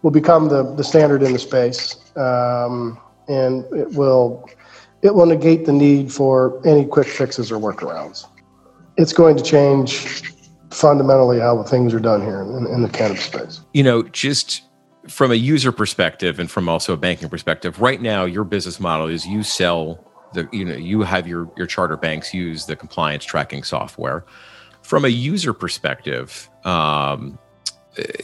[0.03, 2.99] will become the, the standard in the space, um,
[3.29, 4.49] and it will
[5.03, 8.27] it will negate the need for any quick fixes or workarounds.
[8.97, 10.23] It's going to change
[10.71, 13.61] fundamentally how things are done here in, in the cannabis space.
[13.75, 14.63] You know, just
[15.09, 19.09] from a user perspective and from also a banking perspective, right now your business model
[19.09, 23.25] is you sell the you know you have your your charter banks use the compliance
[23.25, 24.25] tracking software
[24.83, 27.39] from a user perspective um,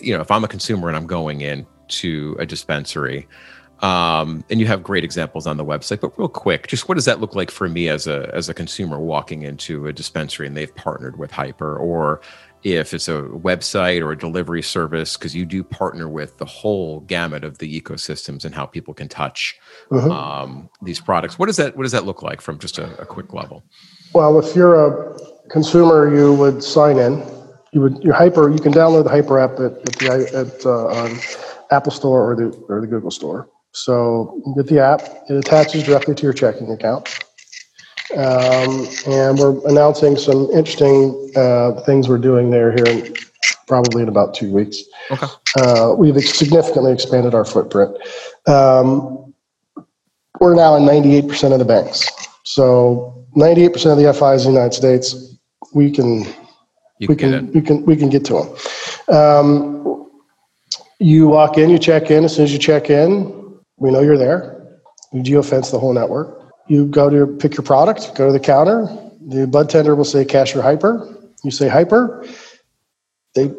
[0.01, 3.29] you know if i'm a consumer and i'm going in to a dispensary
[3.81, 7.05] um, and you have great examples on the website but real quick just what does
[7.05, 10.57] that look like for me as a as a consumer walking into a dispensary and
[10.57, 12.21] they've partnered with Hypur or
[12.65, 17.01] if it's a website or a delivery service, because you do partner with the whole
[17.01, 19.57] gamut of the ecosystems and how people can touch
[19.91, 20.11] mm-hmm.
[20.11, 21.39] um, these products.
[21.39, 23.63] What does that What does that look like from just a, a, quick level?
[24.13, 25.19] Well, if you're a
[25.51, 27.23] consumer, you would sign in.
[27.73, 28.53] You would your Hypur.
[28.53, 31.19] You can download the Hypur app at, at the at uh, on
[31.71, 33.49] Apple Store or the or the Google Store.
[33.85, 35.03] So you get the app.
[35.29, 37.09] It attaches directly to your checking account.
[38.17, 43.15] Um, and we're announcing some interesting uh, things we're doing there here in,
[43.67, 44.83] probably in about two weeks.
[45.11, 45.27] Okay.
[45.61, 47.97] Uh, we've significantly expanded our footprint.
[48.47, 49.35] Um,
[50.41, 52.09] we're now in 98% of the banks.
[52.45, 55.37] So 98% of the FIs in the United States,
[55.75, 56.25] we can
[56.99, 59.17] you we can, we can we can get to them.
[59.17, 60.11] Um,
[60.99, 62.25] you walk in, you check in.
[62.25, 63.38] As soon as you check in,
[63.79, 64.81] we know you're there.
[65.13, 66.53] You geofence the whole network.
[66.67, 68.87] You go to pick your product, go to the counter.
[69.27, 71.31] The bud tender will say cash or Hypur.
[71.45, 72.29] You say Hypur.
[73.35, 73.53] They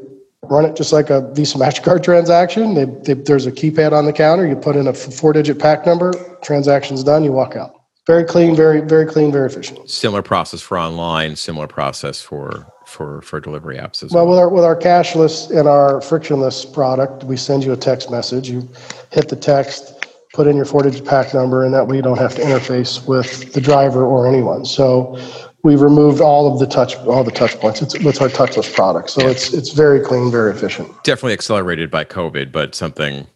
[0.44, 2.74] run it just like a Visa MasterCard transaction.
[2.74, 4.48] They, they, there's a keypad on the counter.
[4.48, 7.76] You put in a four digit pack number, transaction's done, you walk out.
[8.08, 9.88] Very clean, very, very clean, very efficient.
[9.90, 14.26] Similar process for online, similar process for for for delivery apps as well.
[14.26, 18.10] Well, with our with our cashless and our frictionless product, we send you a text
[18.10, 18.50] message.
[18.50, 18.68] You
[19.12, 19.99] hit the text,
[20.34, 23.54] put in your four-digit pack number, and that way you don't have to interface with
[23.54, 24.66] the driver or anyone.
[24.66, 25.20] So
[25.64, 27.82] we've removed all of the touch all the touch points.
[27.82, 29.30] It's with our touchless product, so yeah.
[29.30, 30.92] it's it's very clean, very efficient.
[31.04, 33.28] Definitely accelerated by COVID, but something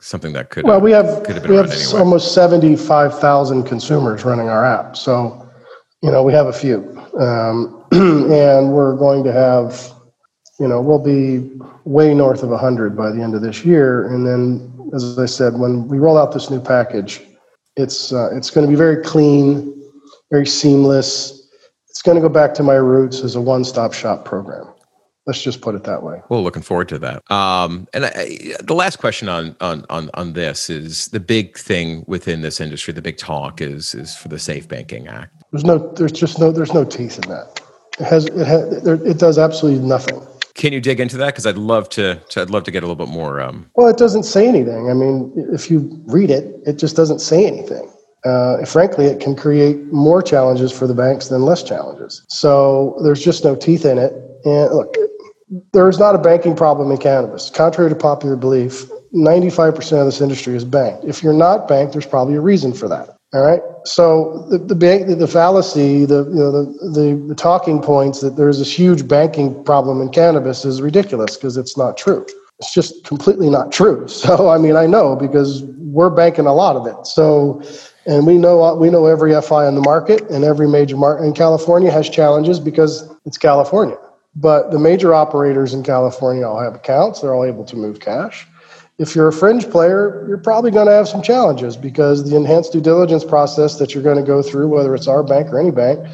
[0.00, 1.98] something that could well we have we have anyway.
[1.98, 5.50] almost seventy five thousand consumers running our app, so
[6.02, 9.92] you know we have a few, um, and we're going to have
[10.60, 11.50] you know we'll be
[11.84, 15.58] way north of 100 by the end of this year and then as I said,
[15.58, 17.20] when we roll out this new package,
[17.76, 19.74] it's uh, it's going to be very clean,
[20.30, 21.34] very seamless.
[21.88, 24.66] It's going to go back to my roots as a one-stop shop program.
[25.26, 26.22] Let's just put it that way.
[26.30, 27.30] Well, looking forward to that.
[27.30, 32.04] Um, and I, the last question on, on on on this is the big thing
[32.06, 32.94] within this industry.
[32.94, 35.34] The big talk is is for the Safe Banking Act.
[35.52, 37.60] There's no, there's just no, there's no teeth in that.
[38.00, 40.24] It has, it has, it does absolutely nothing.
[40.58, 41.26] Can you dig into that?
[41.26, 43.40] Because I'd love to, to, I'd love to get a little bit more.
[43.40, 43.70] Um...
[43.76, 44.90] Well, it doesn't say anything.
[44.90, 47.90] I mean, if you read it, it just doesn't say anything.
[48.24, 52.24] Uh, frankly, it can create more challenges for the banks than less challenges.
[52.28, 54.12] So there's just no teeth in it.
[54.44, 54.96] And look,
[55.72, 57.50] there's not a banking problem in cannabis.
[57.50, 61.04] Contrary to popular belief, 95% of this industry is banked.
[61.04, 63.17] If you're not banked, there's probably a reason for that.
[63.34, 63.60] All right.
[63.84, 68.72] So the the the, fallacy, the you know the, the talking points that there's this
[68.72, 72.24] huge banking problem in cannabis is ridiculous because it's not true.
[72.58, 74.06] It's just completely not true.
[74.08, 77.06] So I mean I know because we're banking a lot of it.
[77.06, 77.62] So
[78.06, 81.24] and we know uh, we know every FI in the market and every major market
[81.24, 83.98] in California has challenges because it's California.
[84.36, 87.20] But the major operators in California all have accounts.
[87.20, 88.46] They're all able to move cash
[88.98, 92.72] if you're a fringe player, you're probably going to have some challenges because the enhanced
[92.72, 95.70] due diligence process that you're going to go through, whether it's our bank or any
[95.70, 96.04] bank,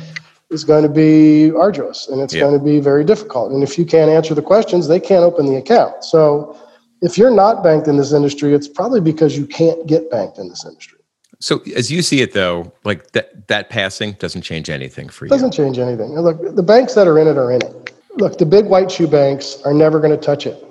[0.50, 2.40] is going to be arduous and it's yeah.
[2.40, 3.52] going to be very difficult.
[3.52, 6.04] And if you can't answer the questions, they can't open the account.
[6.04, 6.56] So
[7.00, 10.50] if you're not banked in this industry, it's probably because you can't get banked in
[10.50, 10.98] this industry.
[11.40, 15.30] So as you see it though, like that that passing doesn't change anything for you.
[15.30, 16.18] Doesn't change anything.
[16.18, 17.92] Look, the banks that are in it are in it.
[18.16, 20.64] Look, the big white shoe banks are never going to touch it.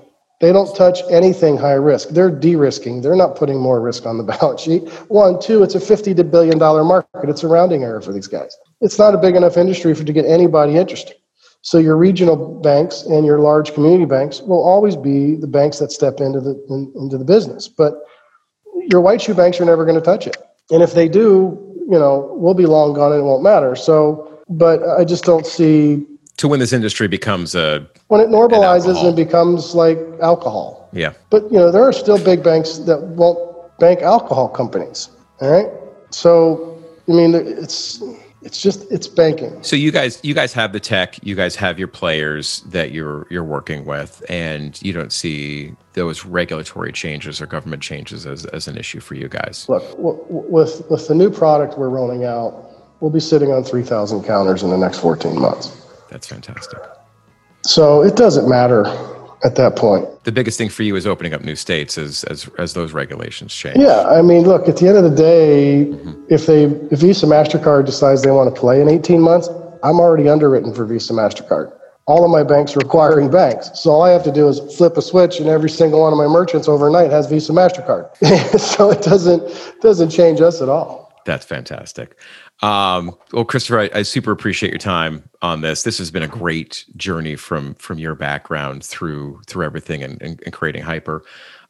[0.43, 2.09] They don't touch anything high risk.
[2.09, 2.99] They're de-risking.
[2.99, 4.89] They're not putting more risk on the balance sheet.
[5.07, 7.29] One, two, it's a fifty billion dollar market.
[7.29, 8.57] It's a rounding error for these guys.
[8.81, 11.15] It's not a big enough industry for to get anybody interested.
[11.61, 15.93] So your regional banks and your large community banks will always be the banks that
[15.93, 17.69] step into the in, into the business.
[17.69, 18.03] But
[18.91, 20.35] your white shoe banks are never going to touch it.
[20.71, 21.57] And if they do,
[21.89, 23.77] you know, we'll be long gone and it won't matter.
[23.77, 26.05] So, but I just don't see
[26.37, 30.89] to when this industry becomes a when it normalizes and becomes like alcohol.
[30.93, 31.13] Yeah.
[31.29, 35.09] But you know, there are still big banks that won't bank alcohol companies.
[35.41, 35.69] All right.
[36.09, 38.01] So I mean, it's
[38.41, 39.61] it's just it's banking.
[39.63, 43.27] So you guys you guys have the tech, you guys have your players that you're
[43.29, 48.67] you're working with, and you don't see those regulatory changes or government changes as, as
[48.67, 49.67] an issue for you guys.
[49.69, 54.23] Look, with with the new product we're rolling out, we'll be sitting on three thousand
[54.23, 55.82] counters in the next fourteen months.
[56.13, 56.77] That's fantastic.
[57.63, 58.85] So it doesn't matter
[59.43, 60.07] at that point.
[60.25, 63.51] The biggest thing for you is opening up new states as as as those regulations
[63.51, 63.77] change.
[63.77, 66.23] Yeah, I mean, look, at the end of the day, mm-hmm.
[66.29, 69.49] if they if Visa Mastercard decides they want to play in 18 months,
[69.81, 71.73] I'm already underwritten for Visa Mastercard.
[72.05, 73.71] All of my banks are acquiring banks.
[73.73, 76.19] So all I have to do is flip a switch and every single one of
[76.19, 78.15] my merchants overnight has Visa Mastercard.
[78.59, 79.41] so it doesn't
[79.81, 81.03] doesn't change us at all.
[81.25, 82.19] That's fantastic.
[82.63, 85.83] Um, well, Christopher, I, I, super appreciate your time on this.
[85.83, 90.41] This has been a great journey from from your background through through everything and, and,
[90.45, 91.19] and creating Hypur.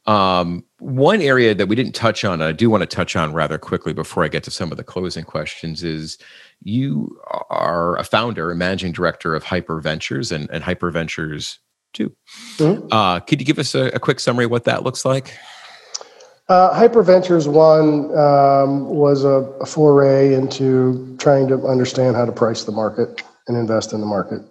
[0.05, 3.57] Um, one area that we didn't touch on, I do want to touch on rather
[3.57, 6.19] quickly before I get to some of the closing questions, is
[6.61, 7.19] you
[7.49, 11.57] are a founder and managing director of Hypur Ventures and, and Hypur Ventures
[11.93, 12.15] too.
[12.57, 12.87] Mm-hmm.
[12.91, 15.35] Uh, could you give us a, a quick summary of what that looks like?
[16.49, 22.33] Uh, Hypur Ventures One um, was a, a, foray into trying to understand how to
[22.33, 24.41] price the market and invest in the market.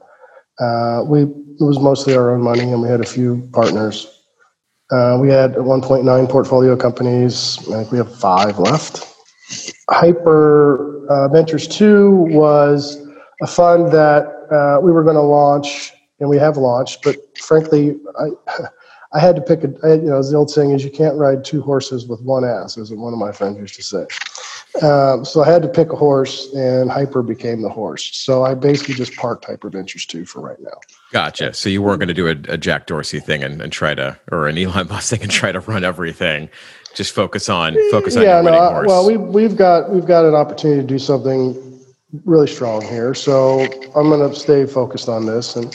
[0.58, 4.06] Uh, we it was mostly our own money, and we had a few partners.
[4.90, 7.58] Uh, we had 1.9 portfolio companies.
[7.68, 9.06] I think we have five left.
[9.90, 13.06] Hypur uh, Ventures Two was
[13.42, 17.02] a fund that uh, we were going to launch, and we have launched.
[17.04, 18.28] But frankly, I
[19.14, 21.16] I had to pick a, I, you know, as the old saying is you can't
[21.16, 24.06] ride two horses with one ass, as one of my friends used to say.
[24.80, 28.16] Um, so I had to pick a horse, and Hypur became the horse.
[28.16, 30.80] So I basically just parked Hypur Ventures 2 for right now.
[31.10, 31.52] Gotcha.
[31.52, 34.18] So you weren't going to do a, a, Jack Dorsey thing and, and, try to,
[34.30, 36.48] or an Elon Musk thing and try to run everything.
[36.94, 38.86] Just focus on focus on yeah, your winning no, horse.
[38.86, 41.54] Well, we we've got we've got an opportunity to do something
[42.24, 43.14] really strong here.
[43.14, 43.62] So
[43.94, 45.56] I'm going to stay focused on this.
[45.56, 45.66] And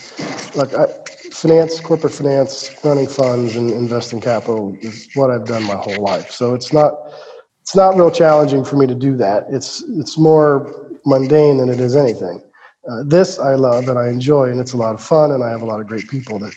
[0.55, 0.85] look, I,
[1.37, 6.31] finance, corporate finance, running funds, and investing capital is what I've done my whole life.
[6.31, 6.93] So it's not
[7.61, 9.45] it's not real challenging for me to do that.
[9.49, 12.43] It's it's more mundane than it is anything.
[12.89, 15.49] Uh, this I love and I enjoy, and it's a lot of fun, and I
[15.49, 16.55] have a lot of great people that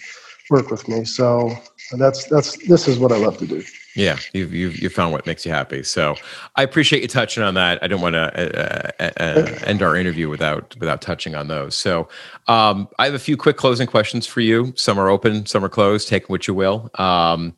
[0.49, 1.05] work with me.
[1.05, 1.53] So
[1.99, 3.63] that's that's this is what I love to do.
[3.97, 5.83] Yeah, you've, you've you found what makes you happy.
[5.83, 6.15] So
[6.57, 7.83] I appreciate you touching on that.
[7.83, 11.75] I don't want to uh, uh, uh, end our interview without without touching on those.
[11.75, 12.09] So
[12.47, 14.73] um, I have a few quick closing questions for you.
[14.77, 16.09] Some are open, some are closed.
[16.09, 16.91] Take what you will.
[16.95, 17.57] Um,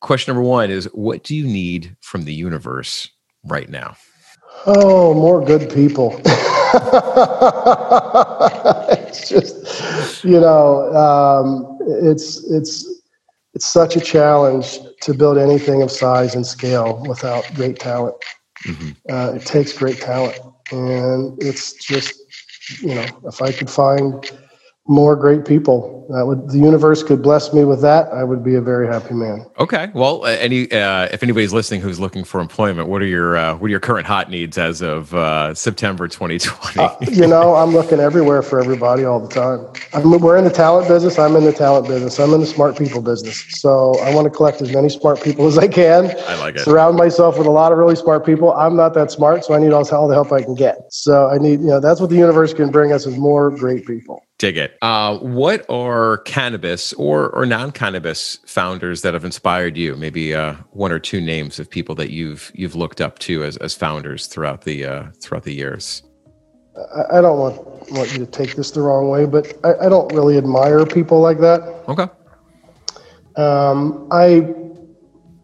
[0.00, 3.10] question number one is: What do you need from the universe
[3.44, 3.96] right now?
[4.66, 6.20] Oh, more good people.
[8.92, 13.01] it's just you know, um, it's it's
[13.54, 18.16] it's such a challenge to build anything of size and scale without great talent.
[18.66, 18.90] Mm-hmm.
[19.10, 20.38] Uh, it takes great talent,
[20.70, 22.14] and it's just
[22.80, 24.30] you know if I could find
[24.86, 28.08] more great people That would the universe could bless me with that.
[28.12, 29.46] I would be a very happy man.
[29.58, 29.90] Okay.
[29.94, 33.56] Well, uh, any uh, if anybody's listening who's looking for employment, what are your uh,
[33.56, 36.80] what are your current hot needs as of uh, September 2020?
[36.80, 39.66] Uh, you know, I'm looking everywhere for everybody all the time.
[39.94, 41.18] I'm, we're in the talent business.
[41.18, 42.18] I'm in the talent business.
[42.18, 43.44] I'm in the smart people business.
[43.60, 46.14] So I want to collect as many smart people as I can.
[46.26, 46.60] I like it.
[46.60, 48.52] Surround myself with a lot of really smart people.
[48.52, 50.92] I'm not that smart, so I need all the help I can get.
[50.92, 53.86] So I need, you know, that's what the universe can bring us is more great
[53.86, 54.22] people.
[54.38, 54.76] Dig it.
[54.82, 59.96] Uh, what are cannabis or or non cannabis founders that have inspired you?
[59.96, 63.56] Maybe uh, one or two names of people that you've you've looked up to as,
[63.58, 66.02] as founders throughout the uh, throughout the years.
[66.76, 69.88] I, I don't want want you to take this the wrong way, but I, I
[69.88, 71.60] don't really admire people like that.
[71.88, 72.06] Okay.
[73.36, 74.54] Um, I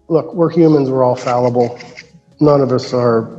[0.09, 0.35] look.
[0.35, 0.91] We're humans.
[0.91, 1.79] We're all fallible.
[2.41, 3.39] None of us are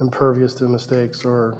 [0.00, 1.58] impervious to mistakes or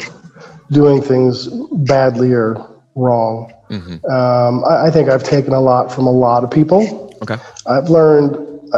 [0.70, 2.56] doing things badly or
[2.94, 3.53] wrong.
[3.70, 4.04] Mm-hmm.
[4.10, 7.14] Um, I, I, think I've taken a lot from a lot of people.
[7.22, 7.36] Okay.
[7.66, 8.36] I've learned,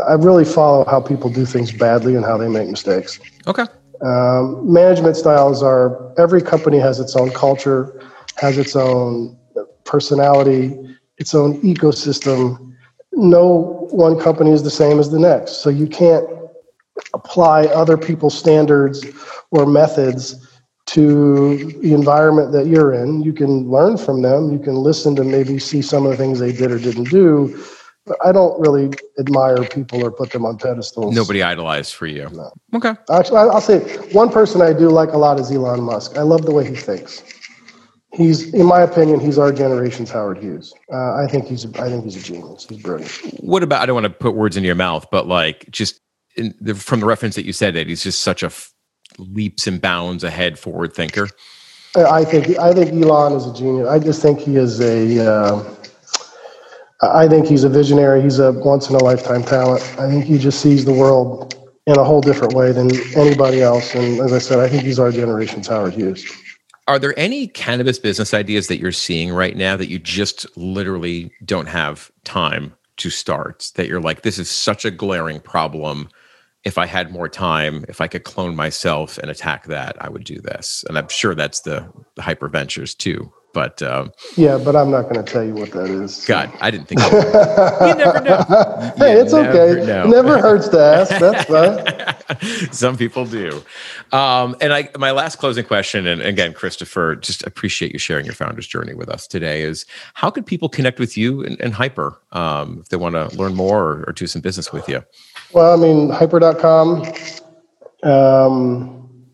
[0.08, 3.18] I really follow how people do things badly and how they make mistakes.
[3.46, 3.64] Okay.
[4.04, 8.00] Um, management styles are, every company has its own culture,
[8.36, 9.36] has its own
[9.84, 10.76] personality,
[11.18, 12.74] its own ecosystem.
[13.12, 15.62] No one company is the same as the next.
[15.62, 16.26] So you can't
[17.14, 19.04] apply other people's standards
[19.50, 20.45] or methods
[20.86, 23.22] to the environment that you're in.
[23.22, 24.52] You can learn from them.
[24.52, 27.62] You can listen to maybe see some of the things they did or didn't do.
[28.06, 31.12] But I don't really admire people or put them on pedestals.
[31.14, 32.28] Nobody idolized for you.
[32.30, 32.52] No.
[32.74, 32.94] Okay.
[33.10, 33.80] Actually, I'll say
[34.12, 36.16] one person I do like a lot is Elon Musk.
[36.16, 37.24] I love the way he thinks.
[38.12, 40.72] He's, in my opinion, he's our generation's Howard Hughes.
[40.92, 42.64] Uh, I think he's, I think he's a genius.
[42.68, 43.12] He's brilliant.
[43.40, 43.82] What about?
[43.82, 46.00] I don't want to put words in your mouth, but like just
[46.36, 48.72] the, from the reference that you said that he's just such a f-
[49.18, 51.28] leaps and bounds ahead forward thinker.
[51.96, 53.88] I think I think Elon is a genius.
[53.88, 55.32] I just think he is a.
[55.32, 55.74] Uh,
[57.02, 58.22] I think he's a visionary.
[58.22, 59.82] He's a once in a lifetime talent.
[59.98, 61.54] I think he just sees the world
[61.86, 63.94] in a whole different way than anybody else.
[63.94, 66.30] And as I said, I think he's our generation's Howard Hughes.
[66.88, 71.30] Are there any cannabis business ideas that you're seeing right now that you just literally
[71.44, 73.70] don't have time to start?
[73.74, 76.08] That you're like, this is such a glaring problem
[76.66, 80.24] if I had more time, if I could clone myself and attack that, I would
[80.24, 80.84] do this.
[80.88, 83.32] And I'm sure that's the, the Hypur Ventures too.
[83.52, 86.26] But um, yeah, but I'm not going to tell you what that is.
[86.26, 87.00] God, I didn't think.
[87.02, 88.44] you never know.
[88.50, 89.86] You hey, it's okay.
[89.86, 90.04] Know.
[90.04, 91.18] It never hurts to ask.
[91.18, 92.72] That's fine.
[92.72, 93.62] Some people do.
[94.12, 98.34] Um, and I, my last closing question, and again, Christopher, just appreciate you sharing your
[98.34, 99.62] founder's journey with us today.
[99.62, 103.34] Is how could people connect with you and, and Hypur um, if they want to
[103.38, 105.02] learn more or, or do some business with you?
[105.52, 107.02] Well, I mean, hypur.com.
[108.02, 109.26] Um,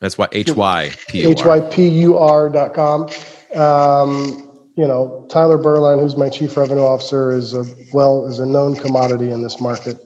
[0.00, 3.08] That's what H Y P H Y P U R.com.
[3.54, 4.42] Um,
[4.76, 8.76] you know, Tyler Berline, who's my chief revenue officer, is a well is a known
[8.76, 9.98] commodity in this market.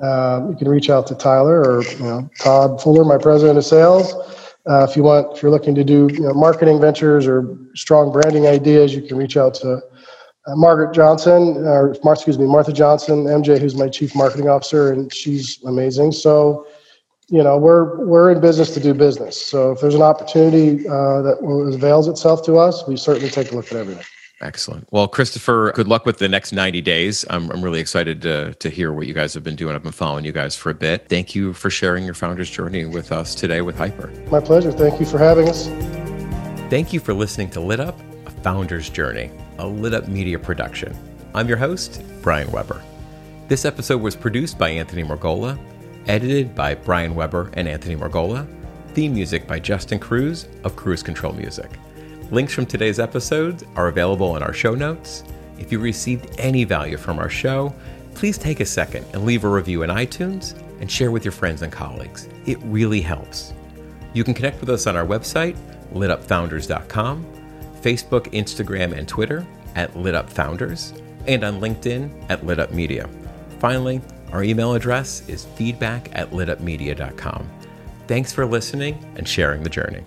[0.00, 3.64] Um, you can reach out to Tyler or you know Todd Fuller, my president of
[3.64, 4.12] sales.
[4.68, 8.12] Uh, if you want, if you're looking to do you know, marketing ventures or strong
[8.12, 9.82] branding ideas, you can reach out to
[10.46, 15.12] uh, Margaret Johnson, or excuse me, Martha Johnson, MJ, who's my chief marketing officer, and
[15.12, 16.12] she's amazing.
[16.12, 16.66] So,
[17.28, 19.40] you know, we're we're in business to do business.
[19.40, 21.38] So if there's an opportunity uh, that
[21.74, 24.04] avails itself to us, we certainly take a look at everything.
[24.40, 24.88] Excellent.
[24.90, 27.24] Well, Christopher, good luck with the next 90 days.
[27.30, 29.76] I'm, I'm really excited to, to hear what you guys have been doing.
[29.76, 31.08] I've been following you guys for a bit.
[31.08, 34.28] Thank you for sharing your founder's journey with us today with Hypur.
[34.32, 34.72] My pleasure.
[34.72, 35.68] Thank you for having us.
[36.70, 40.96] Thank you for listening to Lit Up, a founder's journey a lit up media production.
[41.34, 42.82] I'm your host, Brian Weber.
[43.48, 45.58] This episode was produced by Anthony Morgola,
[46.06, 48.46] edited by Brian Weber and Anthony Morgola,
[48.94, 51.70] theme music by Justin Cruz of Cruise Control Music.
[52.30, 55.24] Links from today's episodes are available in our show notes.
[55.58, 57.74] If you received any value from our show,
[58.14, 61.62] please take a second and leave a review in iTunes and share with your friends
[61.62, 62.28] and colleagues.
[62.46, 63.52] It really helps.
[64.14, 65.56] You can connect with us on our website,
[65.92, 67.26] litupfounders.com,
[67.82, 70.92] Facebook, Instagram, and Twitter at Lit Up Founders,
[71.26, 73.08] and on LinkedIn at Lit Up Media.
[73.58, 74.00] Finally,
[74.32, 77.48] our email address is feedback at litupmedia.com.
[78.06, 80.04] Thanks for listening and sharing the journey.